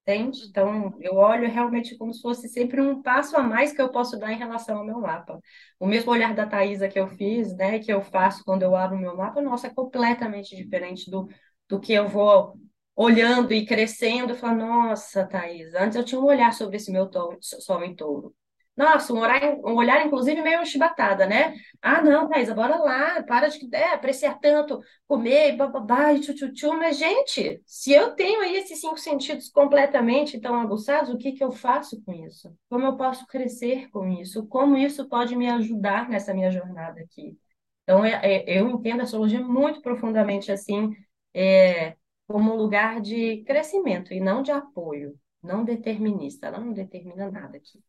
Entende? 0.06 0.44
Então, 0.48 0.94
eu 1.00 1.14
olho 1.14 1.48
realmente 1.50 1.96
como 1.96 2.12
se 2.12 2.20
fosse 2.20 2.46
sempre 2.48 2.78
um 2.78 3.00
passo 3.00 3.36
a 3.38 3.42
mais 3.42 3.72
que 3.72 3.80
eu 3.80 3.90
posso 3.90 4.18
dar 4.18 4.32
em 4.32 4.36
relação 4.36 4.76
ao 4.78 4.84
meu 4.84 5.00
mapa. 5.00 5.40
O 5.80 5.86
mesmo 5.86 6.12
olhar 6.12 6.34
da 6.34 6.46
Thaisa 6.46 6.88
que 6.88 6.98
eu 6.98 7.08
fiz, 7.08 7.56
né, 7.56 7.78
que 7.78 7.90
eu 7.90 8.02
faço 8.02 8.44
quando 8.44 8.62
eu 8.62 8.76
abro 8.76 8.98
o 8.98 9.00
meu 9.00 9.16
mapa, 9.16 9.40
nossa, 9.40 9.66
é 9.68 9.74
completamente 9.74 10.54
diferente 10.54 11.10
do, 11.10 11.26
do 11.66 11.80
que 11.80 11.94
eu 11.94 12.06
vou 12.06 12.54
olhando 12.96 13.52
e 13.52 13.66
crescendo, 13.66 14.32
eu 14.32 14.36
falo, 14.36 14.58
nossa, 14.58 15.26
Thaís, 15.26 15.74
antes 15.74 15.96
eu 15.96 16.04
tinha 16.04 16.20
um 16.20 16.24
olhar 16.24 16.52
sobre 16.52 16.76
esse 16.76 16.90
meu 16.92 17.10
sol 17.40 17.82
em 17.84 17.94
touro. 17.94 18.34
Nossa, 18.76 19.12
um 19.12 19.20
olhar, 19.20 19.40
um 19.64 19.76
olhar 19.76 20.04
inclusive 20.04 20.42
meio 20.42 20.64
chibatada, 20.66 21.26
né? 21.26 21.54
Ah, 21.80 22.02
não, 22.02 22.28
Thaís, 22.28 22.52
bora 22.52 22.76
lá, 22.76 23.22
para 23.22 23.48
de 23.48 23.68
é, 23.72 23.94
apreciar 23.94 24.38
tanto, 24.40 24.80
comer, 25.06 25.56
bababá, 25.56 26.12
e 26.12 26.20
tchutchu, 26.20 26.72
mas, 26.76 26.98
gente, 26.98 27.62
se 27.64 27.92
eu 27.92 28.16
tenho 28.16 28.40
aí 28.40 28.56
esses 28.56 28.80
cinco 28.80 28.98
sentidos 28.98 29.48
completamente 29.48 30.40
tão 30.40 30.56
aguçados, 30.60 31.10
o 31.10 31.18
que 31.18 31.32
que 31.32 31.44
eu 31.44 31.52
faço 31.52 32.02
com 32.02 32.12
isso? 32.12 32.52
Como 32.68 32.84
eu 32.84 32.96
posso 32.96 33.24
crescer 33.28 33.88
com 33.90 34.08
isso? 34.08 34.44
Como 34.48 34.76
isso 34.76 35.08
pode 35.08 35.36
me 35.36 35.48
ajudar 35.50 36.08
nessa 36.08 36.34
minha 36.34 36.50
jornada 36.50 37.00
aqui? 37.00 37.36
Então, 37.84 38.04
é, 38.04 38.12
é, 38.22 38.58
eu 38.60 38.68
entendo 38.70 39.00
a 39.00 39.02
astrologia 39.04 39.40
muito 39.40 39.80
profundamente 39.82 40.50
assim, 40.50 40.90
é, 41.32 41.96
como 42.26 42.52
um 42.54 42.56
lugar 42.56 43.00
de 43.00 43.42
crescimento 43.44 44.12
e 44.12 44.20
não 44.20 44.42
de 44.42 44.50
apoio, 44.52 45.18
não 45.42 45.64
determinista. 45.64 46.46
Ela 46.48 46.60
não 46.60 46.72
determina 46.72 47.30
nada 47.30 47.56
aqui. 47.58 47.82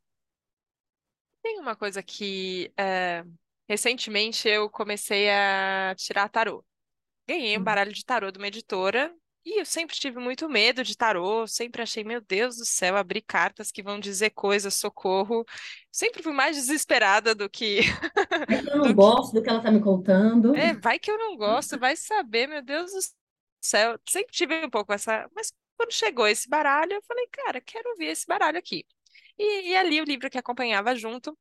Tem 1.42 1.60
uma 1.60 1.76
coisa 1.76 2.02
que 2.02 2.72
é, 2.78 3.24
recentemente 3.70 4.48
eu 4.48 4.70
comecei 4.70 5.30
a 5.30 5.94
tirar 5.98 6.28
tarô. 6.30 6.66
Ganhei 7.28 7.58
um 7.58 7.64
Hum. 7.64 7.64
baralho 7.64 7.94
de 7.94 8.06
tarô 8.06 8.32
de 8.32 8.40
uma 8.40 8.48
editora 8.48 9.16
e 9.46 9.60
eu 9.62 9.66
sempre 9.66 9.96
tive 9.96 10.20
muito 10.20 10.50
medo 10.50 10.84
de 10.84 10.98
tarô, 10.98 11.48
sempre 11.48 11.82
achei, 11.82 12.04
meu 12.04 12.22
Deus 12.22 12.58
do 12.58 12.66
céu, 12.66 12.98
abrir 12.98 13.22
cartas 13.24 13.72
que 13.72 13.84
vão 13.84 14.00
dizer 14.00 14.32
coisas, 14.32 14.76
socorro. 14.76 15.46
Sempre 15.92 16.24
fui 16.24 16.34
mais 16.34 16.58
desesperada 16.58 17.36
do 17.36 17.50
que 17.50 17.82
É 18.50 18.58
que 18.58 18.70
eu 18.72 18.78
não 18.80 18.92
do 18.92 18.98
que 18.98 19.04
gosto 19.04 19.34
do 19.34 19.42
que 19.44 19.50
ela 19.50 19.60
está 19.60 19.72
me 19.72 19.80
contando. 19.82 20.52
é, 20.54 20.74
vai 20.74 20.98
que 21.00 21.12
eu 21.12 21.18
não 21.18 21.36
gosto, 21.38 21.78
vai 21.80 21.96
saber, 21.96 22.48
meu 22.48 22.62
Deus 22.64 22.92
do 22.92 23.00
céu. 23.66 24.00
Sempre 24.08 24.32
tive 24.34 24.66
um 24.66 24.70
pouco 24.70 24.94
essa, 24.94 25.30
mas 25.36 25.52
quando 25.78 25.92
chegou 25.94 26.28
esse 26.28 26.50
baralho, 26.50 26.94
eu 26.94 27.02
falei, 27.04 27.28
cara, 27.28 27.62
quero 27.62 27.96
ver 27.98 28.08
esse 28.08 28.26
baralho 28.28 28.58
aqui. 28.60 28.86
E, 29.38 29.72
e 29.72 29.78
ali 29.78 30.02
o 30.02 30.06
livro 30.06 30.30
que 30.30 30.38
acompanhava 30.38 30.96
junto 30.96 31.38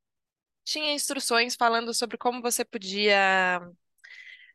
tinha 0.64 0.94
instruções 0.94 1.56
falando 1.56 1.94
sobre 1.94 2.18
como 2.18 2.42
você 2.42 2.64
podia 2.64 3.60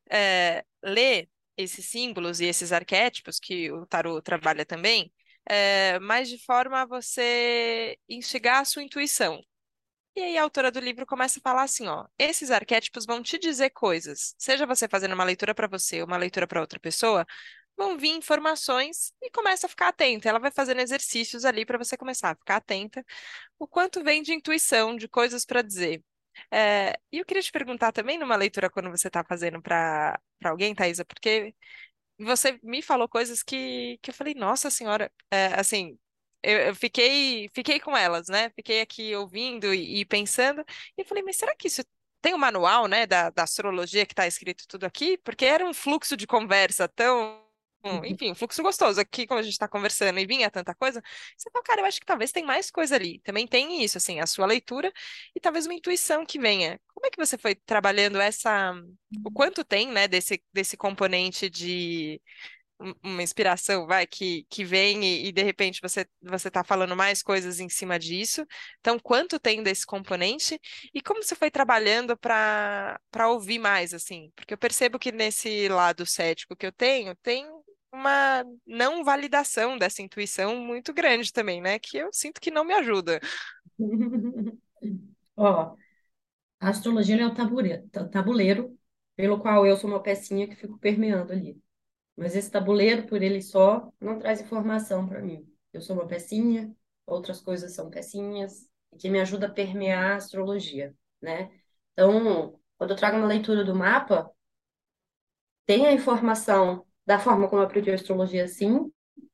é, 0.10 0.66
ler 0.84 1.30
esses 1.58 1.86
símbolos 1.86 2.40
e 2.40 2.46
esses 2.46 2.72
arquétipos 2.72 3.40
que 3.40 3.72
o 3.72 3.86
tarô 3.86 4.22
trabalha 4.22 4.66
também, 4.66 5.12
é, 5.46 6.00
mas 6.00 6.30
de 6.30 6.38
forma 6.46 6.82
a 6.82 6.86
você 6.86 7.98
instigar 8.08 8.62
a 8.62 8.66
sua 8.66 8.84
intuição. 8.84 9.42
E 10.16 10.22
aí 10.22 10.38
a 10.38 10.44
autora 10.44 10.72
do 10.72 10.80
livro 10.80 11.06
começa 11.06 11.40
a 11.40 11.42
falar 11.42 11.64
assim, 11.64 11.88
ó, 11.88 12.06
esses 12.18 12.52
arquétipos 12.52 13.06
vão 13.06 13.24
te 13.24 13.38
dizer 13.40 13.70
coisas. 13.72 14.36
Seja 14.38 14.66
você 14.66 14.88
fazendo 14.88 15.14
uma 15.14 15.24
leitura 15.24 15.56
para 15.56 15.68
você 15.68 16.04
uma 16.04 16.18
leitura 16.18 16.48
para 16.48 16.62
outra 16.62 16.80
pessoa, 16.80 17.26
vão 17.80 17.98
vir 17.98 18.10
informações 18.10 19.14
e 19.22 19.32
começa 19.32 19.66
a 19.66 19.70
ficar 19.70 19.88
atenta. 19.90 20.30
Ela 20.30 20.40
vai 20.40 20.52
fazendo 20.52 20.82
exercícios 20.82 21.46
ali 21.46 21.66
para 21.66 21.78
você 21.78 21.98
começar 21.98 22.32
a 22.32 22.36
ficar 22.36 22.58
atenta 22.58 23.04
o 23.58 23.66
quanto 23.68 24.04
vem 24.04 24.22
de 24.22 24.34
intuição, 24.34 24.96
de 24.96 25.08
coisas 25.08 25.46
para 25.46 25.62
dizer. 25.62 26.04
É, 26.52 26.94
e 27.12 27.20
eu 27.20 27.26
queria 27.26 27.44
te 27.44 27.52
perguntar 27.52 27.92
também 27.92 28.18
numa 28.18 28.36
leitura 28.36 28.70
quando 28.70 28.90
você 28.92 29.08
está 29.08 29.24
fazendo 29.24 29.62
para 29.62 30.20
alguém, 30.44 30.76
Thaisa, 30.76 31.06
porque 31.06 31.56
você 32.20 32.60
me 32.64 32.82
falou 32.82 33.08
coisas 33.08 33.42
que, 33.44 33.98
que 34.02 34.12
eu 34.12 34.14
falei, 34.14 34.34
nossa 34.36 34.70
senhora, 34.70 35.12
é, 35.32 35.48
assim, 35.60 35.98
eu, 36.44 36.76
fiquei, 36.76 37.50
fiquei 37.54 37.80
com 37.80 37.96
elas, 37.98 38.28
né? 38.30 38.50
Fiquei 38.52 38.82
aqui 38.82 39.16
ouvindo 39.16 39.74
e, 39.74 40.02
e 40.02 40.06
pensando, 40.06 40.64
e 40.98 41.04
falei, 41.06 41.24
mas 41.24 41.38
será 41.38 41.56
que 41.56 41.68
isso 41.68 41.84
tem 42.22 42.34
o 42.34 42.36
um 42.38 42.40
manual, 42.40 42.88
né, 42.88 43.06
da, 43.08 43.30
da 43.30 43.44
astrologia 43.44 44.06
que 44.06 44.14
está 44.14 44.28
escrito 44.28 44.66
tudo 44.68 44.86
aqui? 44.86 45.18
Porque 45.20 45.46
era 45.46 45.66
um 45.66 45.74
fluxo 45.74 46.18
de 46.18 46.28
conversa 46.28 46.88
tão 46.90 47.49
Uhum. 47.84 48.04
enfim, 48.06 48.32
um 48.32 48.36
fluxo 48.36 48.62
gostoso. 48.62 49.00
Aqui, 49.00 49.26
como 49.26 49.40
a 49.40 49.44
gente 49.44 49.54
está 49.54 49.68
conversando 49.68 50.20
e 50.20 50.26
vinha 50.26 50.50
tanta 50.52 50.76
coisa, 50.76 51.02
você 51.38 51.50
fala, 51.50 51.64
cara, 51.64 51.82
eu 51.82 51.86
acho 51.86 52.00
que 52.00 52.06
talvez 52.06 52.32
tem 52.32 52.44
mais 52.44 52.70
coisa 52.70 52.96
ali. 52.96 53.20
Também 53.22 53.48
tem 53.48 53.84
isso, 53.84 53.98
assim, 53.98 54.20
a 54.20 54.28
sua 54.28 54.46
leitura 54.46 54.92
e 55.36 55.40
talvez 55.40 55.66
uma 55.66 55.74
intuição 55.74 56.26
que 56.26 56.40
venha. 56.40 56.80
Como 56.94 57.06
é 57.08 57.10
que 57.10 57.18
você 57.18 57.38
foi 57.38 57.56
trabalhando 57.56 58.20
essa. 58.20 58.74
O 59.26 59.32
quanto 59.32 59.64
tem, 59.64 59.88
né, 59.88 60.08
desse, 60.08 60.44
desse 60.54 60.76
componente 60.76 61.50
de 61.50 62.22
uma 63.04 63.22
inspiração, 63.22 63.86
vai, 63.86 64.08
que, 64.08 64.46
que 64.50 64.64
vem 64.64 65.04
e, 65.04 65.28
e, 65.28 65.32
de 65.34 65.44
repente 65.44 65.82
você 65.82 66.08
você 66.22 66.48
está 66.48 66.64
falando 66.64 66.96
mais 66.96 67.22
coisas 67.22 67.60
em 67.60 67.68
cima 67.68 68.00
disso. 68.00 68.46
Então, 68.80 68.98
quanto 68.98 69.40
tem 69.40 69.62
desse 69.62 69.86
componente 69.86 70.60
e 70.94 71.02
como 71.02 71.22
você 71.22 71.36
foi 71.36 71.52
trabalhando 71.52 72.18
para 72.18 73.00
para 73.12 73.30
ouvir 73.30 73.60
mais, 73.60 73.94
assim? 73.94 74.32
Porque 74.36 74.54
eu 74.54 74.58
percebo 74.58 74.98
que 74.98 75.12
nesse 75.12 75.68
lado 75.68 76.06
cético 76.06 76.56
que 76.56 76.66
eu 76.66 76.72
tenho, 76.72 77.16
tem 77.18 77.46
uma 77.92 78.44
não 78.66 79.04
validação 79.04 79.78
dessa 79.78 80.02
intuição 80.02 80.56
muito 80.58 80.94
grande 80.94 81.34
também, 81.34 81.62
né? 81.62 81.80
Que 81.80 81.98
eu 81.98 82.10
sinto 82.14 82.40
que 82.42 82.52
não 82.52 82.64
me 82.64 82.74
ajuda. 82.74 83.20
Ó, 85.36 85.76
a 86.60 86.70
astrologia 86.70 87.22
é 87.22 87.28
o 87.28 88.10
tabuleiro, 88.10 88.78
pelo 89.16 89.40
qual 89.40 89.66
eu 89.66 89.78
sou 89.78 89.90
uma 89.90 90.02
pecinha 90.02 90.48
que 90.48 90.56
fico 90.56 90.78
permeando 90.80 91.34
ali. 91.34 91.62
Mas 92.18 92.36
esse 92.36 92.52
tabuleiro, 92.52 93.08
por 93.08 93.22
ele 93.24 93.42
só, 93.42 93.92
não 94.00 94.20
traz 94.20 94.42
informação 94.42 95.08
para 95.08 95.22
mim. 95.22 95.48
Eu 95.74 95.82
sou 95.82 95.96
uma 95.96 96.08
pecinha, 96.08 96.76
outras 97.06 97.42
coisas 97.42 97.74
são 97.74 97.90
pecinhas, 97.90 98.68
que 99.00 99.10
me 99.10 99.20
ajuda 99.22 99.48
a 99.48 99.52
permear 99.52 100.14
a 100.14 100.16
astrologia, 100.18 100.96
né? 101.22 101.52
Então, 101.94 102.60
quando 102.78 102.92
eu 102.92 102.98
trago 102.98 103.18
uma 103.18 103.28
leitura 103.28 103.64
do 103.64 103.76
mapa, 103.76 104.32
tem 105.66 105.86
a 105.88 105.94
informação 105.94 106.86
da 107.10 107.20
forma 107.20 107.50
como 107.50 107.62
eu 107.64 107.66
aprendi 107.66 107.92
a 107.92 107.96
astrologia, 107.96 108.48
sim, 108.48 108.92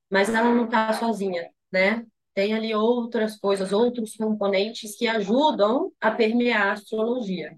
mas 0.09 0.29
ela 0.29 0.53
não 0.53 0.65
está 0.65 0.93
sozinha, 0.93 1.49
né? 1.71 2.05
Tem 2.33 2.53
ali 2.53 2.73
outras 2.75 3.37
coisas, 3.37 3.73
outros 3.73 4.15
componentes 4.15 4.97
que 4.97 5.07
ajudam 5.07 5.91
a 6.01 6.11
permear 6.11 6.67
a 6.69 6.73
astrologia. 6.73 7.57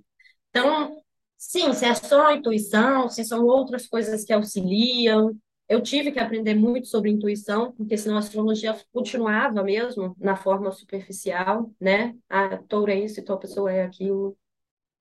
Então, 0.49 1.01
sim, 1.37 1.73
se 1.73 1.85
é 1.85 1.93
só 1.95 2.33
intuição, 2.33 3.09
se 3.09 3.23
são 3.25 3.45
outras 3.45 3.87
coisas 3.87 4.25
que 4.25 4.33
auxiliam. 4.33 5.35
Eu 5.69 5.81
tive 5.81 6.11
que 6.11 6.19
aprender 6.19 6.55
muito 6.55 6.87
sobre 6.87 7.11
intuição, 7.11 7.73
porque 7.73 7.97
senão 7.97 8.17
a 8.17 8.19
astrologia 8.19 8.75
continuava 8.93 9.63
mesmo 9.63 10.15
na 10.19 10.35
forma 10.35 10.71
superficial, 10.71 11.71
né? 11.79 12.15
Ah, 12.29 12.57
touro 12.69 12.91
é 12.91 12.99
isso, 12.99 13.21
a 13.31 13.37
pessoa 13.37 13.71
é 13.71 13.83
aquilo. 13.83 14.37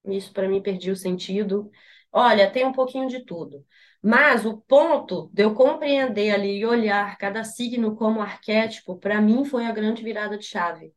Isso 0.06 0.32
para 0.32 0.48
mim 0.48 0.62
perdia 0.62 0.92
o 0.92 0.96
sentido. 0.96 1.70
Olha, 2.12 2.50
tem 2.50 2.64
um 2.64 2.72
pouquinho 2.72 3.08
de 3.08 3.24
tudo. 3.24 3.64
Mas 4.02 4.44
o 4.44 4.58
ponto 4.58 5.30
de 5.32 5.42
eu 5.42 5.54
compreender 5.54 6.30
ali 6.30 6.58
e 6.58 6.66
olhar 6.66 7.16
cada 7.18 7.42
signo 7.44 7.96
como 7.96 8.20
arquétipo, 8.20 8.96
para 8.96 9.20
mim 9.20 9.44
foi 9.44 9.66
a 9.66 9.72
grande 9.72 10.02
virada 10.02 10.38
de 10.38 10.44
chave. 10.44 10.92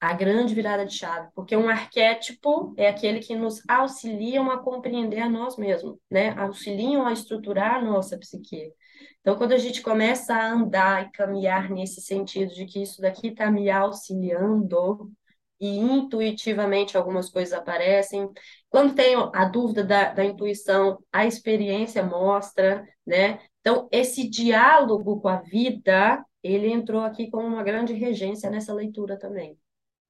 A 0.00 0.14
grande 0.14 0.54
virada 0.54 0.86
de 0.86 0.94
chave, 0.94 1.28
porque 1.34 1.54
um 1.54 1.68
arquétipo 1.68 2.74
é 2.78 2.88
aquele 2.88 3.20
que 3.20 3.36
nos 3.36 3.62
auxiliam 3.68 4.50
a 4.50 4.58
compreender 4.58 5.20
a 5.20 5.28
nós 5.28 5.58
mesmos, 5.58 5.98
né? 6.10 6.30
Auxiliam 6.38 7.06
a 7.06 7.12
estruturar 7.12 7.74
a 7.76 7.82
nossa 7.82 8.16
psique. 8.16 8.72
Então, 9.20 9.36
quando 9.36 9.52
a 9.52 9.58
gente 9.58 9.82
começa 9.82 10.34
a 10.34 10.52
andar 10.52 11.06
e 11.06 11.12
caminhar 11.12 11.68
nesse 11.68 12.00
sentido 12.00 12.54
de 12.54 12.64
que 12.64 12.82
isso 12.82 13.02
daqui 13.02 13.28
está 13.28 13.50
me 13.50 13.70
auxiliando, 13.70 15.12
e 15.60 15.76
intuitivamente 15.78 16.96
algumas 16.96 17.28
coisas 17.30 17.52
aparecem. 17.52 18.30
Quando 18.68 18.94
tenho 18.94 19.30
a 19.34 19.44
dúvida 19.44 19.84
da, 19.84 20.12
da 20.12 20.24
intuição, 20.24 20.98
a 21.12 21.26
experiência 21.26 22.02
mostra, 22.02 22.86
né? 23.06 23.40
Então, 23.60 23.88
esse 23.92 24.28
diálogo 24.28 25.20
com 25.20 25.28
a 25.28 25.36
vida, 25.36 26.24
ele 26.42 26.72
entrou 26.72 27.02
aqui 27.02 27.30
com 27.30 27.44
uma 27.44 27.62
grande 27.62 27.92
regência 27.92 28.50
nessa 28.50 28.72
leitura 28.72 29.18
também, 29.18 29.58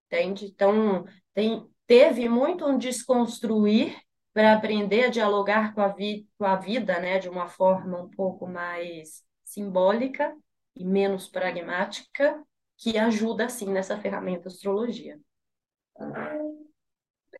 entende? 0.06 0.46
Então, 0.46 1.04
tem, 1.34 1.66
teve 1.86 2.28
muito 2.28 2.64
um 2.64 2.78
desconstruir 2.78 3.96
para 4.32 4.52
aprender 4.52 5.04
a 5.06 5.10
dialogar 5.10 5.74
com 5.74 5.80
a, 5.80 5.88
vi, 5.88 6.28
com 6.38 6.44
a 6.44 6.54
vida, 6.56 7.00
né, 7.00 7.18
de 7.18 7.28
uma 7.28 7.48
forma 7.48 8.00
um 8.00 8.08
pouco 8.08 8.46
mais 8.46 9.24
simbólica 9.44 10.32
e 10.76 10.84
menos 10.84 11.28
pragmática, 11.28 12.40
que 12.76 12.96
ajuda, 12.96 13.46
assim, 13.46 13.66
nessa 13.70 13.98
ferramenta 13.98 14.48
astrologia. 14.48 15.18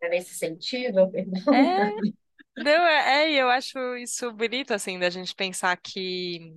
É 0.02 0.08
nesse 0.08 0.34
sentido, 0.34 1.10
perdão. 1.10 1.54
É, 1.54 2.68
é, 2.68 3.24
é, 3.24 3.32
eu 3.32 3.48
acho 3.48 3.78
isso 3.96 4.32
bonito, 4.32 4.72
assim, 4.72 4.98
da 4.98 5.10
gente 5.10 5.34
pensar 5.34 5.76
que 5.76 6.54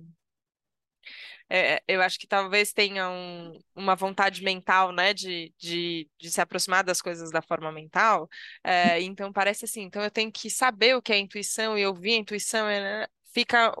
é, 1.48 1.82
eu 1.86 2.00
acho 2.00 2.18
que 2.18 2.26
talvez 2.26 2.72
tenha 2.72 3.08
um, 3.08 3.52
uma 3.74 3.94
vontade 3.94 4.42
mental, 4.42 4.92
né, 4.92 5.12
de, 5.12 5.52
de, 5.58 6.08
de 6.18 6.30
se 6.30 6.40
aproximar 6.40 6.82
das 6.84 7.02
coisas 7.02 7.30
da 7.30 7.42
forma 7.42 7.70
mental. 7.70 8.28
É, 8.62 9.00
então 9.02 9.32
parece 9.32 9.64
assim, 9.64 9.82
então 9.82 10.02
eu 10.02 10.10
tenho 10.10 10.32
que 10.32 10.48
saber 10.50 10.96
o 10.96 11.02
que 11.02 11.12
é 11.12 11.18
intuição 11.18 11.78
e 11.78 11.86
ouvir 11.86 12.14
a 12.14 12.18
intuição, 12.18 12.66
né, 12.66 13.06
fica 13.32 13.72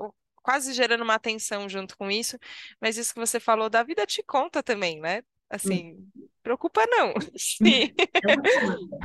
quase 0.42 0.74
gerando 0.74 1.02
uma 1.02 1.14
atenção 1.14 1.68
junto 1.68 1.96
com 1.96 2.10
isso. 2.10 2.38
Mas 2.80 2.98
isso 2.98 3.14
que 3.14 3.20
você 3.20 3.40
falou 3.40 3.70
da 3.70 3.82
vida 3.82 4.06
te 4.06 4.22
conta 4.22 4.62
também, 4.62 5.00
né? 5.00 5.22
Assim, 5.48 5.96
preocupa 6.44 6.86
não. 6.86 7.14
Sim. 7.36 7.90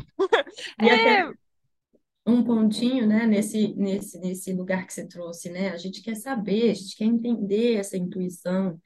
E 0.82 0.90
até 0.90 1.22
é. 1.22 1.32
um 2.28 2.44
pontinho, 2.44 3.08
né, 3.08 3.26
nesse, 3.26 3.74
nesse, 3.76 4.20
nesse 4.20 4.54
lugar 4.54 4.86
que 4.86 4.94
você 4.94 5.08
trouxe, 5.08 5.50
né? 5.50 5.70
A 5.70 5.78
gente 5.78 6.02
quer 6.02 6.16
saber, 6.16 6.72
a 6.72 6.74
gente 6.74 6.96
quer 6.96 7.06
entender 7.06 7.76
essa 7.76 7.98
intuição, 7.98 8.80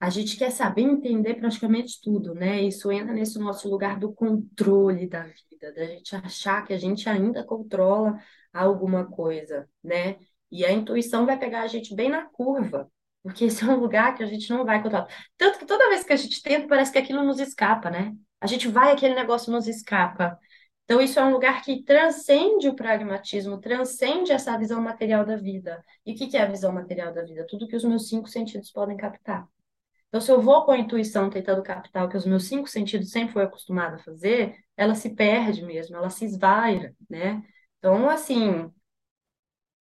a 0.00 0.10
gente 0.10 0.36
quer 0.36 0.50
saber 0.50 0.82
entender 0.82 1.34
praticamente 1.34 2.00
tudo, 2.02 2.34
né? 2.34 2.62
Isso 2.62 2.90
entra 2.90 3.12
nesse 3.12 3.38
nosso 3.38 3.68
lugar 3.68 3.98
do 3.98 4.12
controle 4.12 5.06
da 5.06 5.22
vida, 5.22 5.72
da 5.74 5.84
gente 5.86 6.16
achar 6.16 6.64
que 6.64 6.72
a 6.72 6.78
gente 6.78 7.08
ainda 7.08 7.44
controla 7.44 8.18
alguma 8.52 9.06
coisa, 9.06 9.68
né? 9.82 10.16
E 10.50 10.64
a 10.64 10.72
intuição 10.72 11.24
vai 11.24 11.38
pegar 11.38 11.62
a 11.62 11.68
gente 11.68 11.94
bem 11.94 12.08
na 12.10 12.26
curva, 12.26 12.90
porque 13.22 13.44
esse 13.44 13.62
é 13.64 13.66
um 13.66 13.78
lugar 13.78 14.14
que 14.16 14.22
a 14.22 14.26
gente 14.26 14.50
não 14.50 14.64
vai 14.64 14.82
controlar. 14.82 15.08
Tanto 15.36 15.58
que 15.58 15.66
toda 15.66 15.88
vez 15.88 16.04
que 16.04 16.12
a 16.12 16.16
gente 16.16 16.42
tenta, 16.42 16.66
parece 16.66 16.92
que 16.92 16.98
aquilo 16.98 17.22
nos 17.22 17.38
escapa, 17.38 17.90
né? 17.90 18.12
A 18.40 18.46
gente 18.46 18.68
vai, 18.68 18.92
aquele 18.92 19.14
negócio 19.14 19.52
nos 19.52 19.68
escapa. 19.68 20.38
Então, 20.84 21.00
isso 21.00 21.18
é 21.18 21.24
um 21.24 21.30
lugar 21.30 21.62
que 21.62 21.82
transcende 21.84 22.68
o 22.68 22.74
pragmatismo, 22.74 23.60
transcende 23.60 24.32
essa 24.32 24.58
visão 24.58 24.80
material 24.80 25.24
da 25.24 25.36
vida. 25.36 25.82
E 26.04 26.12
o 26.12 26.16
que 26.16 26.36
é 26.36 26.42
a 26.42 26.50
visão 26.50 26.72
material 26.72 27.12
da 27.14 27.22
vida? 27.22 27.46
Tudo 27.48 27.68
que 27.68 27.76
os 27.76 27.84
meus 27.84 28.08
cinco 28.08 28.28
sentidos 28.28 28.70
podem 28.70 28.96
captar. 28.96 29.46
Então, 30.08 30.20
se 30.20 30.30
eu 30.30 30.42
vou 30.42 30.64
com 30.64 30.72
a 30.72 30.78
intuição 30.78 31.30
tentando 31.30 31.62
captar 31.62 32.04
o 32.04 32.08
que 32.08 32.16
os 32.16 32.26
meus 32.26 32.44
cinco 32.44 32.68
sentidos 32.68 33.10
sempre 33.10 33.32
foi 33.32 33.44
acostumado 33.44 33.94
a 33.94 33.98
fazer, 33.98 34.56
ela 34.76 34.94
se 34.94 35.14
perde 35.14 35.64
mesmo, 35.64 35.96
ela 35.96 36.10
se 36.10 36.24
esvaira, 36.26 36.94
né? 37.08 37.42
Então, 37.78 38.10
assim, 38.10 38.70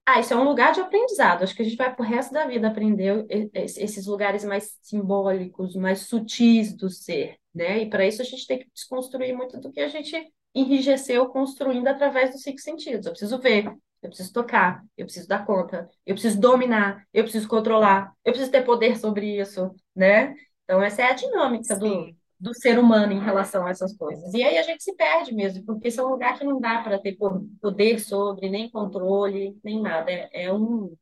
ah, 0.06 0.20
isso 0.20 0.34
é 0.34 0.38
um 0.38 0.44
lugar 0.44 0.74
de 0.74 0.82
aprendizado. 0.82 1.44
Acho 1.44 1.56
que 1.56 1.62
a 1.62 1.66
gente 1.66 1.78
vai 1.78 1.94
pro 1.94 2.04
resto 2.04 2.34
da 2.34 2.46
vida 2.46 2.68
aprender 2.68 3.26
esses 3.54 4.06
lugares 4.08 4.44
mais 4.44 4.78
simbólicos, 4.82 5.76
mais 5.76 6.02
sutis 6.02 6.76
do 6.76 6.90
ser, 6.90 7.38
né? 7.54 7.84
E 7.84 7.90
para 7.90 8.06
isso 8.06 8.22
a 8.22 8.26
gente 8.26 8.48
tem 8.48 8.60
que 8.60 8.70
desconstruir 8.74 9.34
muito 9.36 9.60
do 9.60 9.72
que 9.72 9.80
a 9.80 9.88
gente 9.88 10.16
enrijeceu 10.54 11.28
construindo 11.30 11.88
através 11.88 12.32
dos 12.32 12.42
cinco 12.42 12.60
sentidos. 12.60 13.06
Eu 13.06 13.12
preciso 13.12 13.40
ver, 13.40 13.66
eu 14.02 14.10
preciso 14.10 14.34
tocar, 14.34 14.84
eu 14.98 15.06
preciso 15.06 15.28
dar 15.28 15.46
conta, 15.46 15.88
eu 16.06 16.16
preciso 16.16 16.40
dominar, 16.40 17.06
eu 17.14 17.24
preciso 17.24 17.48
controlar, 17.48 18.12
eu 18.26 18.32
preciso 18.34 18.52
ter 18.52 18.66
poder 18.66 18.98
sobre 18.98 19.40
isso, 19.40 19.74
né? 19.96 20.34
Então 20.64 20.82
essa 20.82 21.04
é 21.04 21.06
a 21.06 21.14
dinâmica 21.14 21.76
do, 21.78 22.14
do 22.42 22.56
ser 22.56 22.80
humano 22.80 23.14
em 23.14 23.24
relação 23.24 23.68
a 23.68 23.70
essas 23.70 23.96
coisas. 23.96 24.34
E 24.34 24.44
aí 24.44 24.58
a 24.58 24.64
gente 24.64 24.84
se 24.84 24.96
perde 24.96 25.32
mesmo, 25.32 25.64
porque 25.64 25.90
esse 25.90 26.00
é 26.00 26.04
um 26.04 26.10
lugar 26.10 26.40
que 26.40 26.44
não 26.44 26.60
dá 26.60 26.82
para 26.82 27.00
ter 27.00 27.16
poder 27.62 28.00
sobre, 28.00 28.50
nem 28.50 28.68
controle, 28.70 29.56
nem 29.64 29.80
nada. 29.80 30.10
É, 30.12 30.46
é 30.46 30.54
um 30.54 30.98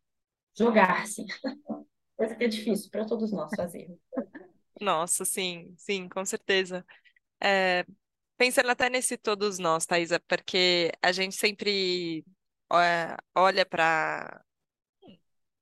jogar-se. 0.58 1.25
Coisa 2.17 2.36
que 2.36 2.43
é 2.43 2.47
difícil 2.49 2.91
para 2.91 3.06
todos 3.06 3.32
nós 3.32 3.49
fazermos. 3.56 3.97
Nossa, 4.82 5.23
sim, 5.23 5.73
sim, 5.78 6.10
com 6.10 6.25
certeza. 6.25 6.86
É, 7.41 7.86
pensando 8.38 8.69
até 8.69 8.89
nesse 8.89 9.17
todos 9.17 9.60
nós, 9.60 9.86
Thaisa, 9.86 10.19
porque 10.28 10.91
a 11.02 11.13
gente 11.13 11.36
sempre 11.36 12.25
é, 12.73 13.15
olha 13.34 13.65
para 13.65 14.43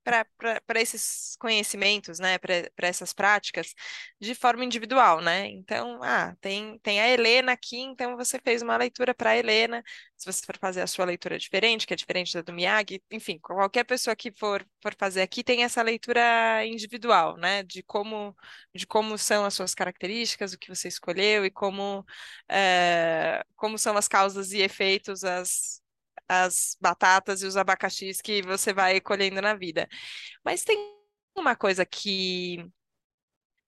para 0.07 0.81
esses 0.81 1.35
conhecimentos, 1.39 2.19
né, 2.19 2.37
para 2.37 2.87
essas 2.87 3.13
práticas, 3.13 3.73
de 4.19 4.33
forma 4.33 4.63
individual, 4.63 5.21
né? 5.21 5.47
Então, 5.47 6.01
ah, 6.03 6.35
tem, 6.41 6.79
tem 6.79 6.99
a 7.01 7.09
Helena 7.09 7.51
aqui, 7.51 7.77
então 7.77 8.15
você 8.15 8.39
fez 8.39 8.61
uma 8.61 8.77
leitura 8.77 9.13
para 9.13 9.31
a 9.31 9.37
Helena. 9.37 9.83
Se 10.15 10.25
você 10.31 10.45
for 10.45 10.57
fazer 10.57 10.81
a 10.81 10.87
sua 10.87 11.05
leitura 11.05 11.37
diferente, 11.37 11.85
que 11.85 11.93
é 11.93 11.97
diferente 11.97 12.33
da 12.33 12.41
do 12.41 12.53
Miyagi, 12.53 13.01
enfim, 13.11 13.37
qualquer 13.39 13.83
pessoa 13.83 14.15
que 14.15 14.31
for, 14.31 14.65
for 14.81 14.95
fazer 14.97 15.21
aqui 15.21 15.43
tem 15.43 15.63
essa 15.63 15.81
leitura 15.81 16.65
individual, 16.65 17.37
né? 17.37 17.63
De 17.63 17.83
como, 17.83 18.35
de 18.73 18.87
como 18.87 19.17
são 19.17 19.45
as 19.45 19.53
suas 19.53 19.75
características, 19.75 20.53
o 20.53 20.57
que 20.57 20.69
você 20.69 20.87
escolheu 20.87 21.45
e 21.45 21.51
como, 21.51 22.05
é, 22.49 23.43
como 23.55 23.77
são 23.77 23.97
as 23.97 24.07
causas 24.07 24.51
e 24.51 24.59
efeitos, 24.61 25.23
as 25.23 25.81
as 26.27 26.77
batatas 26.79 27.41
e 27.41 27.45
os 27.45 27.57
abacaxis 27.57 28.21
que 28.21 28.41
você 28.41 28.73
vai 28.73 28.99
colhendo 29.01 29.41
na 29.41 29.55
vida. 29.55 29.87
Mas 30.43 30.63
tem 30.63 30.77
uma 31.35 31.55
coisa 31.55 31.85
que 31.85 32.65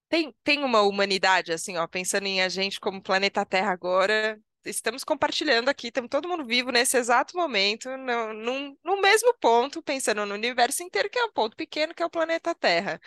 tem, 0.09 0.33
tem 0.43 0.63
uma 0.63 0.81
humanidade, 0.81 1.51
assim, 1.51 1.77
ó, 1.77 1.87
pensando 1.87 2.25
em 2.25 2.41
a 2.41 2.49
gente 2.49 2.79
como 2.79 3.01
planeta 3.01 3.45
Terra 3.45 3.71
agora, 3.71 4.39
estamos 4.65 5.03
compartilhando 5.03 5.69
aqui, 5.69 5.87
estamos 5.87 6.09
todo 6.09 6.27
mundo 6.27 6.45
vivo 6.45 6.71
nesse 6.71 6.97
exato 6.97 7.37
momento, 7.37 7.89
no, 7.97 8.33
num, 8.33 8.77
no 8.83 9.01
mesmo 9.01 9.33
ponto, 9.39 9.81
pensando 9.83 10.25
no 10.25 10.33
universo 10.33 10.83
inteiro, 10.83 11.09
que 11.09 11.19
é 11.19 11.25
um 11.25 11.31
ponto 11.31 11.55
pequeno, 11.55 11.93
que 11.93 12.01
é 12.03 12.05
o 12.05 12.09
planeta 12.09 12.55
Terra. 12.55 12.99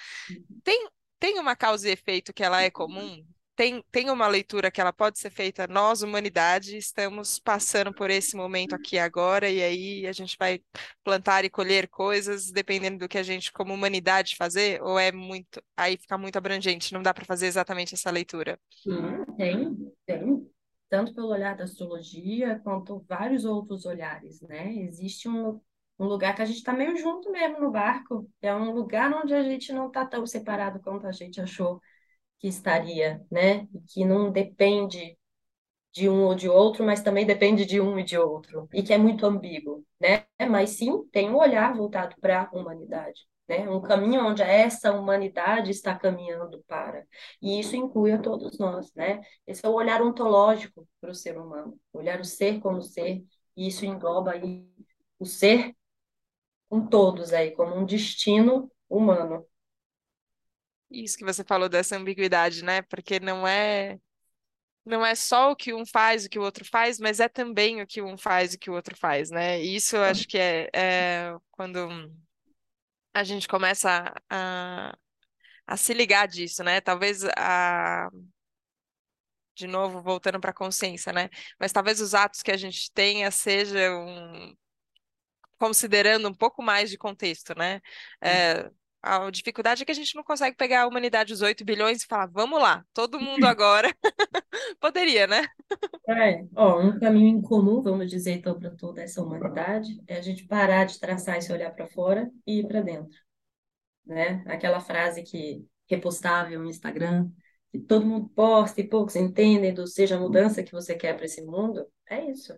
Tem, 0.64 0.88
tem 1.18 1.38
uma 1.38 1.56
causa 1.56 1.88
e 1.88 1.92
efeito 1.92 2.32
que 2.32 2.44
ela 2.44 2.62
é 2.62 2.70
comum? 2.70 3.24
Tem, 3.54 3.84
tem 3.90 4.10
uma 4.10 4.26
leitura 4.26 4.70
que 4.70 4.80
ela 4.80 4.92
pode 4.92 5.18
ser 5.18 5.30
feita, 5.30 5.66
nós, 5.66 6.02
humanidade, 6.02 6.76
estamos 6.76 7.38
passando 7.38 7.92
por 7.92 8.10
esse 8.10 8.36
momento 8.36 8.74
aqui 8.74 8.98
agora, 8.98 9.48
e 9.48 9.62
aí 9.62 10.06
a 10.06 10.12
gente 10.12 10.36
vai 10.38 10.60
plantar 11.04 11.44
e 11.44 11.50
colher 11.50 11.88
coisas, 11.88 12.50
dependendo 12.50 12.98
do 12.98 13.08
que 13.08 13.18
a 13.18 13.22
gente, 13.22 13.52
como 13.52 13.74
humanidade, 13.74 14.36
fazer, 14.36 14.82
ou 14.82 14.98
é 14.98 15.12
muito, 15.12 15.62
aí 15.76 15.96
fica 15.96 16.16
muito 16.16 16.36
abrangente, 16.36 16.94
não 16.94 17.02
dá 17.02 17.12
para 17.12 17.24
fazer 17.24 17.46
exatamente 17.46 17.94
essa 17.94 18.10
leitura. 18.10 18.58
Sim, 18.70 19.24
tem, 19.36 19.92
tem. 20.06 20.50
Tanto 20.88 21.14
pelo 21.14 21.28
olhar 21.28 21.56
da 21.56 21.64
astrologia, 21.64 22.60
quanto 22.62 23.04
vários 23.08 23.44
outros 23.44 23.86
olhares, 23.86 24.42
né? 24.42 24.74
Existe 24.74 25.26
um, 25.26 25.58
um 25.98 26.04
lugar 26.04 26.34
que 26.34 26.42
a 26.42 26.44
gente 26.44 26.58
está 26.58 26.72
meio 26.72 26.94
junto 26.96 27.30
mesmo 27.30 27.60
no 27.60 27.70
barco, 27.70 28.28
é 28.42 28.54
um 28.54 28.72
lugar 28.72 29.10
onde 29.12 29.32
a 29.32 29.42
gente 29.42 29.72
não 29.72 29.86
está 29.86 30.04
tão 30.04 30.26
separado 30.26 30.80
quanto 30.80 31.06
a 31.06 31.12
gente 31.12 31.40
achou 31.40 31.80
que 32.42 32.48
estaria, 32.48 33.26
né? 33.32 33.68
E 33.74 33.80
que 33.88 34.06
não 34.06 34.32
depende 34.32 35.18
de 35.92 36.08
um 36.08 36.24
ou 36.24 36.34
de 36.34 36.48
outro, 36.48 36.84
mas 36.84 37.02
também 37.02 37.26
depende 37.26 37.64
de 37.66 37.80
um 37.80 37.98
e 37.98 38.04
de 38.04 38.18
outro, 38.18 38.68
e 38.72 38.82
que 38.82 38.92
é 38.92 38.98
muito 38.98 39.26
ambíguo, 39.26 39.84
né? 40.00 40.24
Mas 40.50 40.70
sim, 40.70 41.04
tem 41.12 41.30
um 41.30 41.36
olhar 41.38 41.74
voltado 41.76 42.16
para 42.20 42.44
a 42.44 42.50
humanidade, 42.56 43.26
né? 43.48 43.68
Um 43.68 43.80
caminho 43.82 44.24
onde 44.26 44.42
essa 44.42 44.92
humanidade 44.92 45.70
está 45.70 45.98
caminhando 45.98 46.62
para. 46.66 47.06
E 47.42 47.60
isso 47.60 47.76
inclui 47.76 48.12
a 48.12 48.18
todos 48.18 48.58
nós, 48.58 48.92
né? 48.94 49.20
Esse 49.46 49.64
é 49.66 49.68
o 49.68 49.74
olhar 49.74 50.02
ontológico 50.02 50.88
para 51.00 51.10
o 51.10 51.14
ser 51.14 51.38
humano, 51.38 51.78
olhar 51.92 52.20
o 52.20 52.24
ser 52.24 52.60
como 52.60 52.80
ser, 52.82 53.22
e 53.56 53.68
isso 53.68 53.84
engloba 53.84 54.32
aí 54.32 54.66
o 55.18 55.26
ser 55.26 55.74
com 56.68 56.86
todos 56.86 57.32
aí, 57.32 57.52
como 57.52 57.74
um 57.76 57.84
destino 57.86 58.70
humano. 58.88 59.46
Isso 60.92 61.16
que 61.16 61.24
você 61.24 61.42
falou 61.44 61.68
dessa 61.68 61.96
ambiguidade, 61.96 62.64
né? 62.64 62.82
Porque 62.82 63.18
não 63.18 63.46
é 63.46 63.98
não 64.84 65.06
é 65.06 65.14
só 65.14 65.52
o 65.52 65.56
que 65.56 65.72
um 65.72 65.86
faz, 65.86 66.24
o 66.24 66.28
que 66.28 66.38
o 66.38 66.42
outro 66.42 66.64
faz, 66.64 66.98
mas 66.98 67.20
é 67.20 67.28
também 67.28 67.80
o 67.80 67.86
que 67.86 68.02
um 68.02 68.18
faz 68.18 68.54
o 68.54 68.58
que 68.58 68.70
o 68.70 68.74
outro 68.74 68.96
faz, 68.96 69.30
né? 69.30 69.60
Isso 69.60 69.96
eu 69.96 70.02
acho 70.02 70.26
que 70.26 70.38
é, 70.38 70.68
é 70.74 71.34
quando 71.52 71.88
a 73.14 73.24
gente 73.24 73.46
começa 73.48 74.12
a, 74.28 74.96
a 75.66 75.76
se 75.76 75.94
ligar 75.94 76.26
disso, 76.28 76.64
né? 76.64 76.80
Talvez 76.80 77.24
a 77.36 78.10
de 79.54 79.66
novo 79.66 80.00
voltando 80.02 80.40
para 80.40 80.50
a 80.50 80.54
consciência, 80.54 81.12
né? 81.12 81.28
Mas 81.60 81.72
talvez 81.72 82.00
os 82.00 82.14
atos 82.14 82.42
que 82.42 82.50
a 82.50 82.56
gente 82.56 82.90
tenha 82.92 83.30
sejam 83.30 84.06
considerando 85.58 86.28
um 86.28 86.34
pouco 86.34 86.62
mais 86.62 86.90
de 86.90 86.98
contexto, 86.98 87.54
né? 87.56 87.80
É, 88.20 88.68
a 89.02 89.28
dificuldade 89.30 89.82
é 89.82 89.84
que 89.84 89.90
a 89.90 89.94
gente 89.94 90.14
não 90.14 90.22
consegue 90.22 90.56
pegar 90.56 90.82
a 90.82 90.86
humanidade, 90.86 91.32
os 91.32 91.42
8 91.42 91.64
bilhões, 91.64 92.02
e 92.02 92.06
falar, 92.06 92.26
vamos 92.26 92.60
lá, 92.60 92.84
todo 92.94 93.20
mundo 93.20 93.44
agora. 93.46 93.92
Poderia, 94.80 95.26
né? 95.26 95.46
É, 96.08 96.44
ó, 96.54 96.80
um 96.80 96.98
caminho 96.98 97.38
em 97.38 97.42
comum, 97.42 97.82
vamos 97.82 98.08
dizer, 98.08 98.32
então, 98.32 98.58
para 98.58 98.70
toda 98.70 99.02
essa 99.02 99.22
humanidade, 99.22 100.00
é 100.06 100.16
a 100.16 100.22
gente 100.22 100.46
parar 100.46 100.84
de 100.84 101.00
traçar 101.00 101.36
esse 101.36 101.52
olhar 101.52 101.70
para 101.72 101.88
fora 101.88 102.30
e 102.46 102.60
ir 102.60 102.68
para 102.68 102.80
dentro. 102.80 103.18
Né? 104.06 104.44
Aquela 104.46 104.80
frase 104.80 105.22
que 105.22 105.66
repostável 105.88 106.60
no 106.60 106.70
Instagram, 106.70 107.28
que 107.70 107.78
todo 107.78 108.06
mundo 108.06 108.28
posta 108.30 108.80
e 108.80 108.88
poucos 108.88 109.16
entendem 109.16 109.74
do 109.74 109.86
seja 109.86 110.16
a 110.16 110.20
mudança 110.20 110.62
que 110.62 110.72
você 110.72 110.94
quer 110.94 111.14
para 111.14 111.24
esse 111.24 111.42
mundo, 111.42 111.86
é 112.08 112.30
isso. 112.30 112.54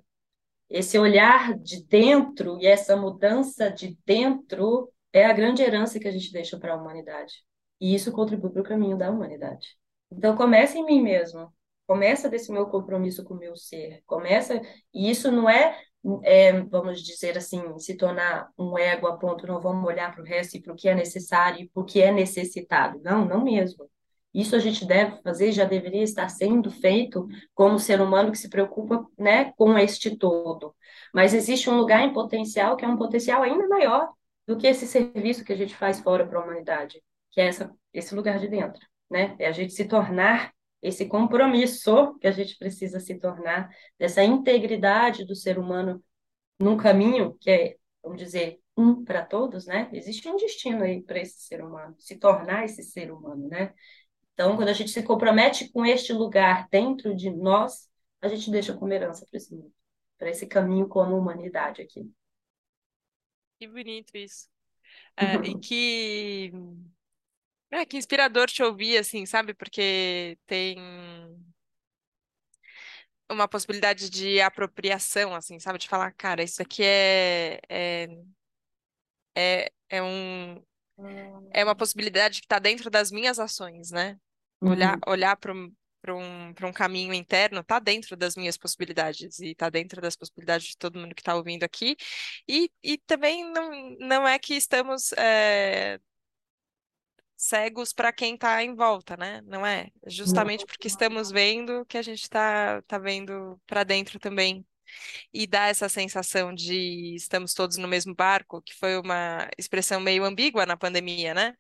Esse 0.69 0.99
olhar 0.99 1.57
de 1.59 1.85
dentro 1.85 2.59
e 2.61 2.67
essa 2.67 2.97
mudança 2.97 3.71
de 3.71 3.97
dentro 4.05 4.93
é 5.15 5.25
a 5.25 5.33
grande 5.33 5.63
herança 5.63 6.01
que 6.01 6.09
a 6.09 6.11
gente 6.11 6.33
deixa 6.33 6.59
para 6.59 6.75
a 6.75 6.77
humanidade. 6.77 7.33
E 7.81 7.95
isso 7.95 8.11
contribui 8.13 8.51
para 8.51 8.63
o 8.63 8.65
caminho 8.65 8.99
da 8.99 9.11
humanidade. 9.11 9.77
Então, 10.11 10.37
começa 10.37 10.77
em 10.77 10.85
mim 10.85 11.01
mesmo. 11.01 11.53
Começa 11.87 12.29
desse 12.29 12.51
meu 12.51 12.67
compromisso 12.67 13.23
com 13.25 13.35
o 13.35 13.39
meu 13.39 13.57
ser. 13.57 14.03
Começa. 14.07 14.61
E 14.93 15.09
isso 15.09 15.31
não 15.31 15.49
é, 15.49 15.79
é 16.25 16.61
vamos 16.63 17.01
dizer 17.01 17.39
assim, 17.39 17.79
se 17.79 17.97
tornar 17.97 18.51
um 18.59 18.77
ego 18.77 19.07
a 19.07 19.17
ponto, 19.17 19.47
não 19.47 19.61
vamos 19.61 19.87
olhar 19.87 20.13
para 20.13 20.23
o 20.23 20.27
resto 20.27 20.57
e 20.57 20.63
para 20.63 20.73
o 20.73 20.77
que 20.77 20.89
é 20.89 20.95
necessário 20.95 21.61
e 21.61 21.69
para 21.69 21.83
o 21.83 21.87
que 21.87 22.03
é 22.03 22.11
necessitado. 22.11 23.01
Não, 23.03 23.25
não 23.25 23.45
mesmo. 23.45 23.89
Isso 24.35 24.57
a 24.57 24.59
gente 24.59 24.85
deve 24.85 25.23
fazer, 25.23 25.53
já 25.53 25.65
deveria 25.65 26.03
estar 26.03 26.29
sendo 26.29 26.73
feito 26.73 27.29
como 27.55 27.79
ser 27.79 28.01
humano 28.01 28.33
que 28.33 28.39
se 28.39 28.51
preocupa 28.51 29.07
né, 29.17 29.53
com 29.57 29.79
este 29.79 30.17
todo. 30.17 30.75
Mas 31.15 31.33
existe 31.33 31.71
um 31.71 31.77
lugar 31.77 32.03
em 32.03 32.13
potencial 32.13 32.77
que 32.77 32.85
é 32.85 32.89
um 32.89 32.97
potencial 32.97 33.45
ainda 33.45 33.69
maior, 33.69 34.13
do 34.47 34.57
que 34.57 34.67
esse 34.67 34.87
serviço 34.87 35.45
que 35.45 35.53
a 35.53 35.57
gente 35.57 35.75
faz 35.75 36.01
fora 36.01 36.27
para 36.27 36.39
a 36.39 36.45
humanidade, 36.45 37.03
que 37.31 37.41
é 37.41 37.47
essa, 37.47 37.75
esse 37.93 38.15
lugar 38.15 38.39
de 38.39 38.49
dentro, 38.49 38.81
né? 39.11 39.35
É 39.39 39.47
a 39.47 39.53
gente 39.53 39.73
se 39.73 39.87
tornar 39.87 40.53
esse 40.83 41.07
compromisso 41.07 42.15
que 42.19 42.27
a 42.27 42.31
gente 42.31 42.59
precisa 42.59 43.01
se 43.01 43.15
tornar, 43.19 43.71
dessa 43.99 44.23
integridade 44.23 45.25
do 45.25 45.35
ser 45.35 45.59
humano 45.59 46.05
num 46.59 46.77
caminho 46.77 47.37
que 47.41 47.51
é, 47.51 47.77
vamos 48.03 48.19
dizer, 48.19 48.61
um 48.77 49.03
para 49.05 49.25
todos, 49.25 49.67
né? 49.67 49.89
Existe 49.93 50.29
um 50.29 50.37
destino 50.37 50.85
aí 50.85 51.03
para 51.03 51.21
esse 51.21 51.41
ser 51.41 51.65
humano, 51.65 51.95
se 51.99 52.17
tornar 52.19 52.65
esse 52.65 52.83
ser 52.83 53.11
humano, 53.11 53.49
né? 53.49 53.73
Então, 54.35 54.57
quando 54.57 54.69
a 54.69 54.73
gente 54.73 54.91
se 54.91 55.03
compromete 55.03 55.71
com 55.73 55.87
este 55.87 56.13
lugar 56.13 56.69
dentro 56.71 57.15
de 57.15 57.31
nós, 57.31 57.89
a 58.21 58.29
gente 58.29 58.51
deixa 58.51 58.75
como 58.75 58.93
herança 58.93 59.27
para 59.31 59.39
esse 59.39 59.55
mundo, 59.55 59.73
para 60.19 60.29
esse 60.31 60.47
caminho 60.47 60.89
como 60.89 61.17
humanidade 61.17 61.81
aqui. 61.81 62.11
Que 63.59 63.69
bonito 63.69 64.17
isso. 64.17 64.49
É, 65.17 65.41
e 65.45 65.55
que, 65.57 66.53
é, 67.71 67.85
que 67.85 67.97
inspirador 67.97 68.49
te 68.49 68.63
ouvir, 68.63 68.99
assim, 68.99 69.27
sabe? 69.27 69.55
Porque 69.55 70.39
tem 70.47 70.77
uma 73.31 73.49
possibilidade 73.49 74.11
de 74.11 74.41
apropriação, 74.41 75.35
assim, 75.35 75.59
sabe? 75.59 75.79
De 75.79 75.89
falar, 75.89 76.13
cara, 76.13 76.43
isso 76.43 76.63
aqui 76.63 76.83
é, 76.85 77.61
é, 77.69 78.09
é, 79.35 79.73
é 79.89 80.03
um, 80.03 80.63
é 81.51 81.65
uma 81.65 81.77
possibilidade 81.77 82.41
que 82.41 82.47
está 82.47 82.59
dentro 82.59 82.91
das 82.91 83.11
minhas 83.11 83.39
ações, 83.39 83.91
né? 83.91 84.19
Olhar, 84.65 84.99
Uhum. 84.99 85.01
olhar 85.07 85.37
para 85.37 85.55
para 86.05 86.15
um, 86.15 86.51
um 86.51 86.73
caminho 86.73 87.15
interno, 87.15 87.61
está 87.61 87.79
dentro 87.79 88.15
das 88.15 88.37
minhas 88.37 88.59
possibilidades 88.59 89.39
e 89.39 89.53
está 89.53 89.71
dentro 89.71 90.03
das 90.03 90.15
possibilidades 90.15 90.69
de 90.69 90.77
todo 90.77 90.99
mundo 90.99 91.15
que 91.15 91.23
está 91.23 91.35
ouvindo 91.35 91.65
aqui. 91.65 91.97
E, 92.47 92.71
e 92.83 92.99
também 92.99 93.51
não, 93.51 93.97
não 93.99 94.29
é 94.29 94.39
que 94.39 94.55
estamos 94.55 95.13
é, 95.15 95.99
cegos 97.39 97.95
para 97.95 98.13
quem 98.13 98.35
está 98.35 98.63
em 98.63 98.75
volta, 98.75 99.17
né? 99.17 99.41
Não 99.47 99.65
é? 99.65 99.89
Justamente 100.07 100.67
porque 100.67 100.89
estamos 100.89 101.31
vendo 101.31 101.87
que 101.87 101.97
a 101.97 102.03
gente 102.03 102.23
está 102.23 102.83
tá 102.83 102.99
vendo 102.99 103.59
para 103.67 103.83
dentro 103.83 104.19
também. 104.19 104.67
E 105.33 105.47
dá 105.47 105.69
essa 105.69 105.89
sensação 105.89 106.55
de 106.55 107.15
estamos 107.15 107.55
todos 107.55 107.79
no 107.79 107.89
mesmo 107.89 108.15
barco, 108.15 108.61
que 108.63 108.75
foi 108.75 108.99
uma 108.99 109.49
expressão 109.59 110.01
meio 110.01 110.25
ambígua 110.25 110.67
na 110.67 110.77
pandemia, 110.77 111.33
né? 111.35 111.57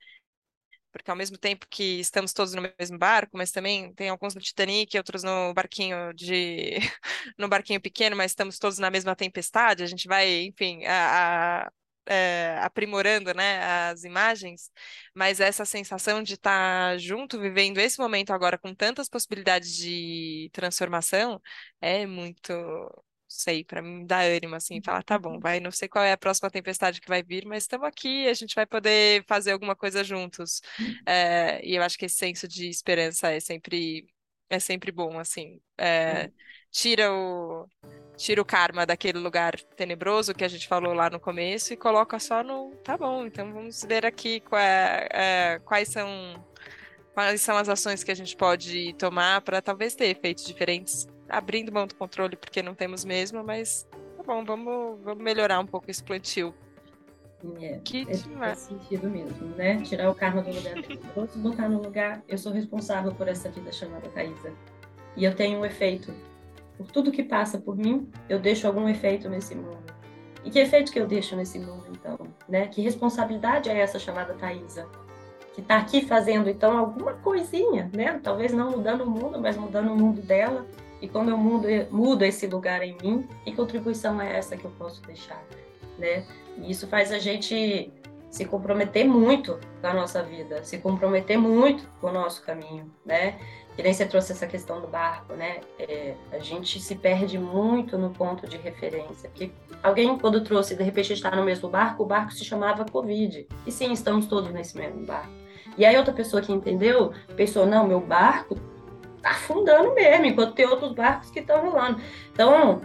Porque 0.94 1.10
ao 1.10 1.16
mesmo 1.16 1.36
tempo 1.36 1.66
que 1.68 1.98
estamos 1.98 2.32
todos 2.32 2.54
no 2.54 2.62
mesmo 2.78 2.96
barco, 2.96 3.36
mas 3.36 3.50
também 3.50 3.92
tem 3.94 4.08
alguns 4.08 4.34
no 4.34 4.40
Titanic, 4.40 4.96
outros 4.96 5.24
no 5.24 5.52
barquinho 5.52 6.14
de 6.14 6.76
no 7.36 7.48
barquinho 7.48 7.80
pequeno, 7.80 8.16
mas 8.16 8.30
estamos 8.30 8.58
todos 8.58 8.78
na 8.78 8.90
mesma 8.90 9.16
tempestade, 9.16 9.82
a 9.82 9.86
gente 9.86 10.06
vai, 10.06 10.44
enfim, 10.44 10.84
a, 10.86 11.64
a, 11.66 11.72
é, 12.06 12.58
aprimorando 12.62 13.34
né, 13.34 13.62
as 13.90 14.04
imagens, 14.04 14.70
mas 15.14 15.40
essa 15.40 15.64
sensação 15.64 16.22
de 16.22 16.34
estar 16.34 16.96
junto, 16.98 17.40
vivendo 17.40 17.78
esse 17.78 17.98
momento 17.98 18.30
agora 18.32 18.56
com 18.58 18.72
tantas 18.74 19.08
possibilidades 19.08 19.74
de 19.76 20.48
transformação, 20.52 21.40
é 21.80 22.06
muito, 22.06 22.52
sei, 23.28 23.64
para 23.64 23.82
mim 23.82 24.06
dá 24.06 24.20
ânimo 24.20 24.54
assim, 24.54 24.80
falar, 24.82 25.02
tá 25.02 25.18
bom, 25.18 25.38
vai, 25.40 25.60
não 25.60 25.70
sei 25.70 25.88
qual 25.88 26.04
é 26.04 26.12
a 26.12 26.18
próxima 26.18 26.50
tempestade 26.50 27.00
que 27.00 27.08
vai 27.08 27.22
vir, 27.22 27.44
mas 27.46 27.64
estamos 27.64 27.86
aqui, 27.86 28.28
a 28.28 28.34
gente 28.34 28.54
vai 28.54 28.66
poder 28.66 29.24
fazer 29.26 29.52
alguma 29.52 29.74
coisa 29.76 30.04
juntos. 30.04 30.60
É, 31.06 31.64
e 31.64 31.74
eu 31.74 31.82
acho 31.82 31.98
que 31.98 32.06
esse 32.06 32.16
senso 32.16 32.46
de 32.48 32.68
esperança 32.68 33.30
é 33.30 33.40
sempre 33.40 34.06
é 34.50 34.58
sempre 34.58 34.92
bom, 34.92 35.18
assim. 35.18 35.60
É, 35.78 36.30
tira 36.70 37.12
o 37.12 37.68
tira 38.16 38.40
o 38.40 38.44
karma 38.44 38.86
daquele 38.86 39.18
lugar 39.18 39.58
tenebroso 39.76 40.34
que 40.34 40.44
a 40.44 40.48
gente 40.48 40.68
falou 40.68 40.94
lá 40.94 41.10
no 41.10 41.18
começo 41.18 41.72
e 41.72 41.76
coloca 41.76 42.18
só 42.18 42.42
no. 42.42 42.70
Tá 42.84 42.96
bom, 42.96 43.26
então 43.26 43.52
vamos 43.52 43.84
ver 43.84 44.06
aqui 44.06 44.42
é, 44.52 45.08
é, 45.54 45.58
quais 45.60 45.88
são. 45.88 46.08
Quais 47.12 47.40
são 47.42 47.56
as 47.56 47.68
ações 47.68 48.02
que 48.02 48.10
a 48.10 48.14
gente 48.14 48.36
pode 48.36 48.92
tomar 48.94 49.40
para 49.42 49.62
talvez 49.62 49.94
ter 49.94 50.06
efeitos 50.06 50.44
diferentes, 50.44 51.06
abrindo 51.28 51.72
mão 51.72 51.86
do 51.86 51.94
controle, 51.94 52.36
porque 52.36 52.62
não 52.62 52.74
temos 52.74 53.04
mesmo, 53.04 53.42
mas 53.42 53.86
tá 54.16 54.22
bom, 54.22 54.44
vamos, 54.44 55.00
vamos 55.02 55.22
melhorar 55.22 55.60
um 55.60 55.66
pouco 55.66 55.90
esse 55.90 56.02
plantio. 56.02 56.54
É, 57.60 57.78
que 57.84 58.06
faz 58.38 58.58
sentido 58.60 59.10
mesmo, 59.10 59.48
né? 59.48 59.82
Tirar 59.82 60.08
o 60.10 60.14
karma 60.14 60.40
do 60.40 60.50
lugar 60.50 60.74
botar 61.36 61.68
no 61.68 61.82
lugar, 61.82 62.22
eu 62.26 62.38
sou 62.38 62.50
responsável 62.50 63.14
por 63.14 63.28
essa 63.28 63.50
vida 63.50 63.70
chamada 63.70 64.08
Thaisa. 64.08 64.52
E 65.14 65.24
eu 65.24 65.34
tenho 65.34 65.58
um 65.58 65.64
efeito 65.64 66.12
por 66.76 66.90
tudo 66.90 67.12
que 67.12 67.22
passa 67.22 67.58
por 67.58 67.76
mim, 67.76 68.10
eu 68.28 68.38
deixo 68.38 68.66
algum 68.66 68.88
efeito 68.88 69.28
nesse 69.28 69.54
mundo. 69.54 69.92
E 70.44 70.50
que 70.50 70.58
efeito 70.58 70.92
que 70.92 70.98
eu 70.98 71.06
deixo 71.06 71.36
nesse 71.36 71.58
mundo, 71.58 71.86
então? 71.90 72.18
Né? 72.48 72.66
Que 72.66 72.82
responsabilidade 72.82 73.70
é 73.70 73.78
essa 73.78 73.98
chamada 73.98 74.34
Thaisa? 74.34 74.86
Que 75.54 75.60
está 75.60 75.76
aqui 75.76 76.04
fazendo, 76.04 76.50
então, 76.50 76.76
alguma 76.76 77.14
coisinha, 77.14 77.90
né? 77.94 78.20
Talvez 78.22 78.52
não 78.52 78.72
mudando 78.72 79.02
o 79.02 79.10
mundo, 79.10 79.40
mas 79.40 79.56
mudando 79.56 79.92
o 79.92 79.96
mundo 79.96 80.20
dela. 80.20 80.66
E 81.04 81.08
quando 81.08 81.28
eu 81.28 81.36
mudo, 81.36 81.68
mudo 81.90 82.24
esse 82.24 82.46
lugar 82.46 82.82
em 82.82 82.96
mim, 83.02 83.28
que 83.44 83.54
contribuição 83.54 84.18
é 84.22 84.38
essa 84.38 84.56
que 84.56 84.64
eu 84.64 84.70
posso 84.78 85.02
deixar, 85.02 85.44
né? 85.98 86.24
E 86.56 86.70
isso 86.70 86.86
faz 86.86 87.12
a 87.12 87.18
gente 87.18 87.92
se 88.30 88.46
comprometer 88.46 89.06
muito 89.06 89.60
com 89.82 89.86
a 89.86 89.92
nossa 89.92 90.22
vida, 90.22 90.64
se 90.64 90.78
comprometer 90.78 91.36
muito 91.36 91.86
com 92.00 92.06
o 92.06 92.12
nosso 92.12 92.42
caminho, 92.42 92.90
né? 93.04 93.38
que 93.76 93.82
nem 93.82 93.92
você 93.92 94.06
trouxe 94.06 94.32
essa 94.32 94.46
questão 94.46 94.80
do 94.80 94.86
barco, 94.86 95.34
né? 95.34 95.60
É, 95.78 96.14
a 96.32 96.38
gente 96.38 96.80
se 96.80 96.94
perde 96.94 97.38
muito 97.38 97.98
no 97.98 98.10
ponto 98.10 98.46
de 98.46 98.56
referência. 98.56 99.28
Porque 99.28 99.50
alguém, 99.82 100.16
quando 100.16 100.42
trouxe, 100.42 100.76
de 100.76 100.82
repente 100.82 101.12
está 101.12 101.34
no 101.34 101.44
mesmo 101.44 101.68
barco, 101.68 102.04
o 102.04 102.06
barco 102.06 102.32
se 102.32 102.44
chamava 102.44 102.84
Covid. 102.84 103.46
E 103.66 103.72
sim, 103.72 103.92
estamos 103.92 104.26
todos 104.26 104.52
nesse 104.52 104.76
mesmo 104.76 105.04
barco. 105.04 105.32
E 105.76 105.84
aí 105.84 105.96
outra 105.96 106.14
pessoa 106.14 106.40
que 106.40 106.52
entendeu, 106.52 107.12
pensou, 107.36 107.66
não, 107.66 107.84
meu 107.86 108.00
barco 108.00 108.56
tá 109.24 109.30
afundando 109.30 109.94
mesmo, 109.94 110.26
enquanto 110.26 110.54
tem 110.54 110.66
outros 110.66 110.92
barcos 110.92 111.30
que 111.30 111.40
estão 111.40 111.62
rolando. 111.62 112.00
Então, 112.32 112.82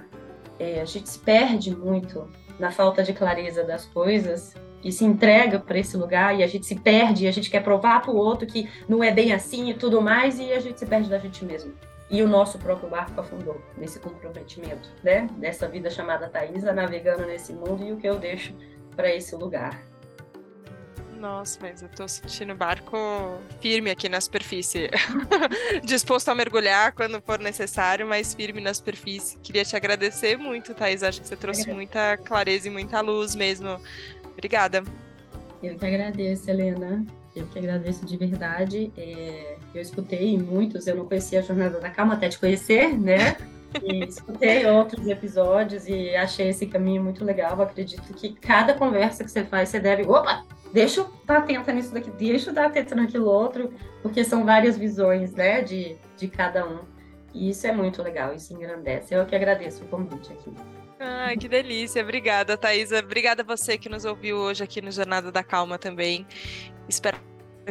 é, 0.58 0.82
a 0.82 0.86
gente 0.86 1.10
se 1.10 1.20
perde 1.20 1.76
muito 1.76 2.28
na 2.58 2.72
falta 2.72 3.04
de 3.04 3.14
clareza 3.14 3.64
das 3.64 3.86
coisas 3.86 4.54
e 4.84 4.92
se 4.92 5.04
entrega 5.04 5.60
para 5.60 5.78
esse 5.78 5.96
lugar 5.98 6.38
e 6.38 6.44
a 6.44 6.48
gente 6.48 6.66
se 6.66 6.76
perde, 6.76 7.26
e 7.26 7.28
a 7.28 7.32
gente 7.32 7.50
quer 7.50 7.62
provar 7.62 8.02
para 8.02 8.12
o 8.12 8.16
outro 8.16 8.48
que 8.48 8.70
não 8.88 9.04
é 9.04 9.12
bem 9.12 9.34
assim 9.34 9.70
e 9.70 9.74
tudo 9.74 10.02
mais, 10.02 10.40
e 10.40 10.52
a 10.54 10.60
gente 10.60 10.80
se 10.80 10.86
perde 10.86 11.10
da 11.10 11.20
gente 11.20 11.44
mesmo. 11.44 11.74
E 12.10 12.24
o 12.24 12.28
nosso 12.28 12.58
próprio 12.58 12.90
barco 12.90 13.20
afundou 13.20 13.62
nesse 13.78 14.00
comprometimento, 14.00 14.90
né? 15.04 15.28
Dessa 15.38 15.68
vida 15.68 15.92
chamada 15.92 16.28
Thaisa, 16.28 16.74
navegando 16.74 17.26
nesse 17.26 17.54
mundo 17.54 17.84
e 17.84 17.92
o 17.92 17.98
que 17.98 18.08
eu 18.08 18.18
deixo 18.18 18.56
para 18.96 19.14
esse 19.14 19.36
lugar. 19.36 19.89
Nossa, 21.20 21.60
mas 21.62 21.82
eu 21.82 21.90
tô 21.90 22.08
sentindo 22.08 22.54
o 22.54 22.56
barco 22.56 22.98
firme 23.60 23.92
aqui 23.92 24.08
na 24.08 24.22
superfície. 24.22 24.90
Disposto 25.84 26.30
a 26.30 26.36
mergulhar 26.36 26.94
quando 26.94 27.22
for 27.22 27.40
necessário, 27.40 28.08
mas 28.08 28.34
firme 28.34 28.62
na 28.62 28.74
superfície. 28.74 29.38
Queria 29.40 29.66
te 29.66 29.76
agradecer 29.76 30.38
muito, 30.38 30.74
Thais. 30.74 31.04
Acho 31.04 31.22
que 31.22 31.28
você 31.28 31.36
trouxe 31.36 31.72
muita 31.74 32.16
clareza 32.18 32.70
e 32.70 32.72
muita 32.72 33.02
luz 33.02 33.36
mesmo 33.36 33.80
Obrigada. 34.40 34.86
Eu 35.62 35.78
que 35.78 35.86
agradeço, 35.86 36.50
Helena. 36.50 37.06
Eu 37.36 37.46
que 37.48 37.60
agradeço 37.60 38.06
de 38.06 38.16
verdade. 38.16 38.90
É, 38.98 39.58
eu 39.76 39.82
escutei 39.82 40.38
muitos, 40.38 40.88
eu 40.88 40.96
não 40.96 41.06
conhecia 41.06 41.40
a 41.40 41.42
Jornada 41.42 41.78
da 41.78 41.90
Calma 41.90 42.14
até 42.14 42.30
te 42.30 42.40
conhecer, 42.40 42.98
né? 42.98 43.36
E 43.84 44.04
escutei 44.04 44.66
outros 44.66 45.06
episódios 45.06 45.88
e 45.88 46.16
achei 46.16 46.50
esse 46.50 46.66
caminho 46.66 47.04
muito 47.04 47.24
legal. 47.24 47.56
Eu 47.56 47.62
acredito 47.62 48.12
que 48.16 48.34
cada 48.34 48.74
conversa 48.74 49.24
que 49.24 49.30
você 49.30 49.44
faz, 49.44 49.70
você 49.70 49.80
deve. 49.80 50.08
Opa! 50.08 50.44
Deixa 50.72 51.02
eu 51.02 51.06
estar 51.06 51.38
atenta 51.38 51.72
nisso 51.72 51.94
daqui, 51.94 52.12
deixa 52.12 52.50
eu 52.50 52.52
estar 52.52 52.66
atenta 52.66 52.96
naquilo 52.96 53.26
outro, 53.26 53.74
porque 54.02 54.24
são 54.24 54.46
várias 54.46 54.78
visões, 54.78 55.34
né, 55.34 55.62
de, 55.62 55.98
de 56.16 56.28
cada 56.28 56.68
um. 56.68 56.80
E 57.34 57.50
isso 57.50 57.66
é 57.68 57.72
muito 57.72 58.02
legal, 58.02 58.34
isso 58.34 58.54
engrandece. 58.54 59.14
Eu 59.14 59.26
que 59.26 59.36
agradeço 59.36 59.84
o 59.84 59.88
convite 59.88 60.32
aqui. 60.32 60.54
Ai, 61.00 61.38
que 61.38 61.48
delícia. 61.48 62.02
Obrigada, 62.02 62.58
Thaisa. 62.58 63.00
Obrigada 63.00 63.42
a 63.42 63.46
você 63.46 63.78
que 63.78 63.88
nos 63.88 64.04
ouviu 64.04 64.38
hoje 64.38 64.64
aqui 64.64 64.82
no 64.82 64.92
Jornada 64.92 65.32
da 65.32 65.44
Calma 65.44 65.78
também. 65.78 66.28
Espero 66.90 67.18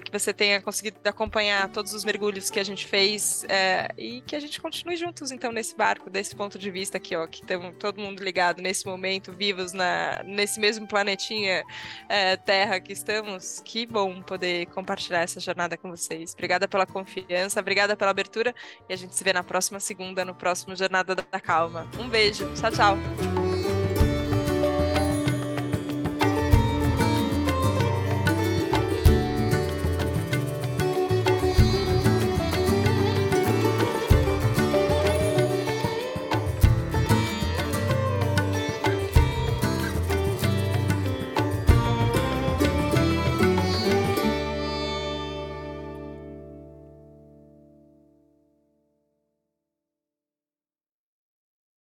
que 0.00 0.11
você 0.11 0.32
tenha 0.32 0.61
conseguido 0.61 0.98
acompanhar 1.04 1.68
todos 1.68 1.92
os 1.92 2.04
mergulhos 2.04 2.50
que 2.50 2.58
a 2.58 2.64
gente 2.64 2.87
fez 2.87 3.44
é, 3.48 3.88
e 3.96 4.20
que 4.22 4.37
a 4.37 4.40
gente 4.40 4.61
continue 4.61 4.96
juntos, 4.96 5.30
então, 5.30 5.52
nesse 5.52 5.76
barco, 5.76 6.11
desse 6.11 6.34
ponto 6.34 6.58
de 6.58 6.70
vista 6.70 6.96
aqui, 6.96 7.16
ó, 7.16 7.26
que 7.26 7.42
estamos 7.42 7.74
todo 7.78 8.00
mundo 8.00 8.22
ligado 8.22 8.61
nesse 8.61 8.87
momento, 8.87 9.32
vivos 9.32 9.72
na, 9.72 10.22
nesse 10.24 10.61
mesmo 10.61 10.87
planetinha 10.87 11.62
é, 12.08 12.37
Terra 12.37 12.80
que 12.80 12.92
estamos. 12.92 13.61
Que 13.64 13.87
bom 13.87 14.22
poder 14.22 14.66
compartilhar 14.66 15.20
essa 15.20 15.40
jornada 15.40 15.76
com 15.76 15.90
vocês. 15.90 16.32
Obrigada 16.32 16.68
pela 16.68 16.87
confiança, 16.87 17.61
obrigada 17.61 17.96
pela 17.96 18.11
abertura 18.11 18.54
e 18.88 18.92
a 18.92 18.96
gente 18.96 19.14
se 19.14 19.24
vê 19.24 19.32
na 19.32 19.42
próxima 19.42 19.80
segunda, 19.80 20.24
no 20.24 20.34
próximo 20.34 20.74
Jornada 20.76 21.14
da 21.14 21.40
Calma. 21.40 21.88
Um 21.98 22.08
beijo, 22.08 22.50
tchau, 22.54 22.70
tchau. 22.70 23.47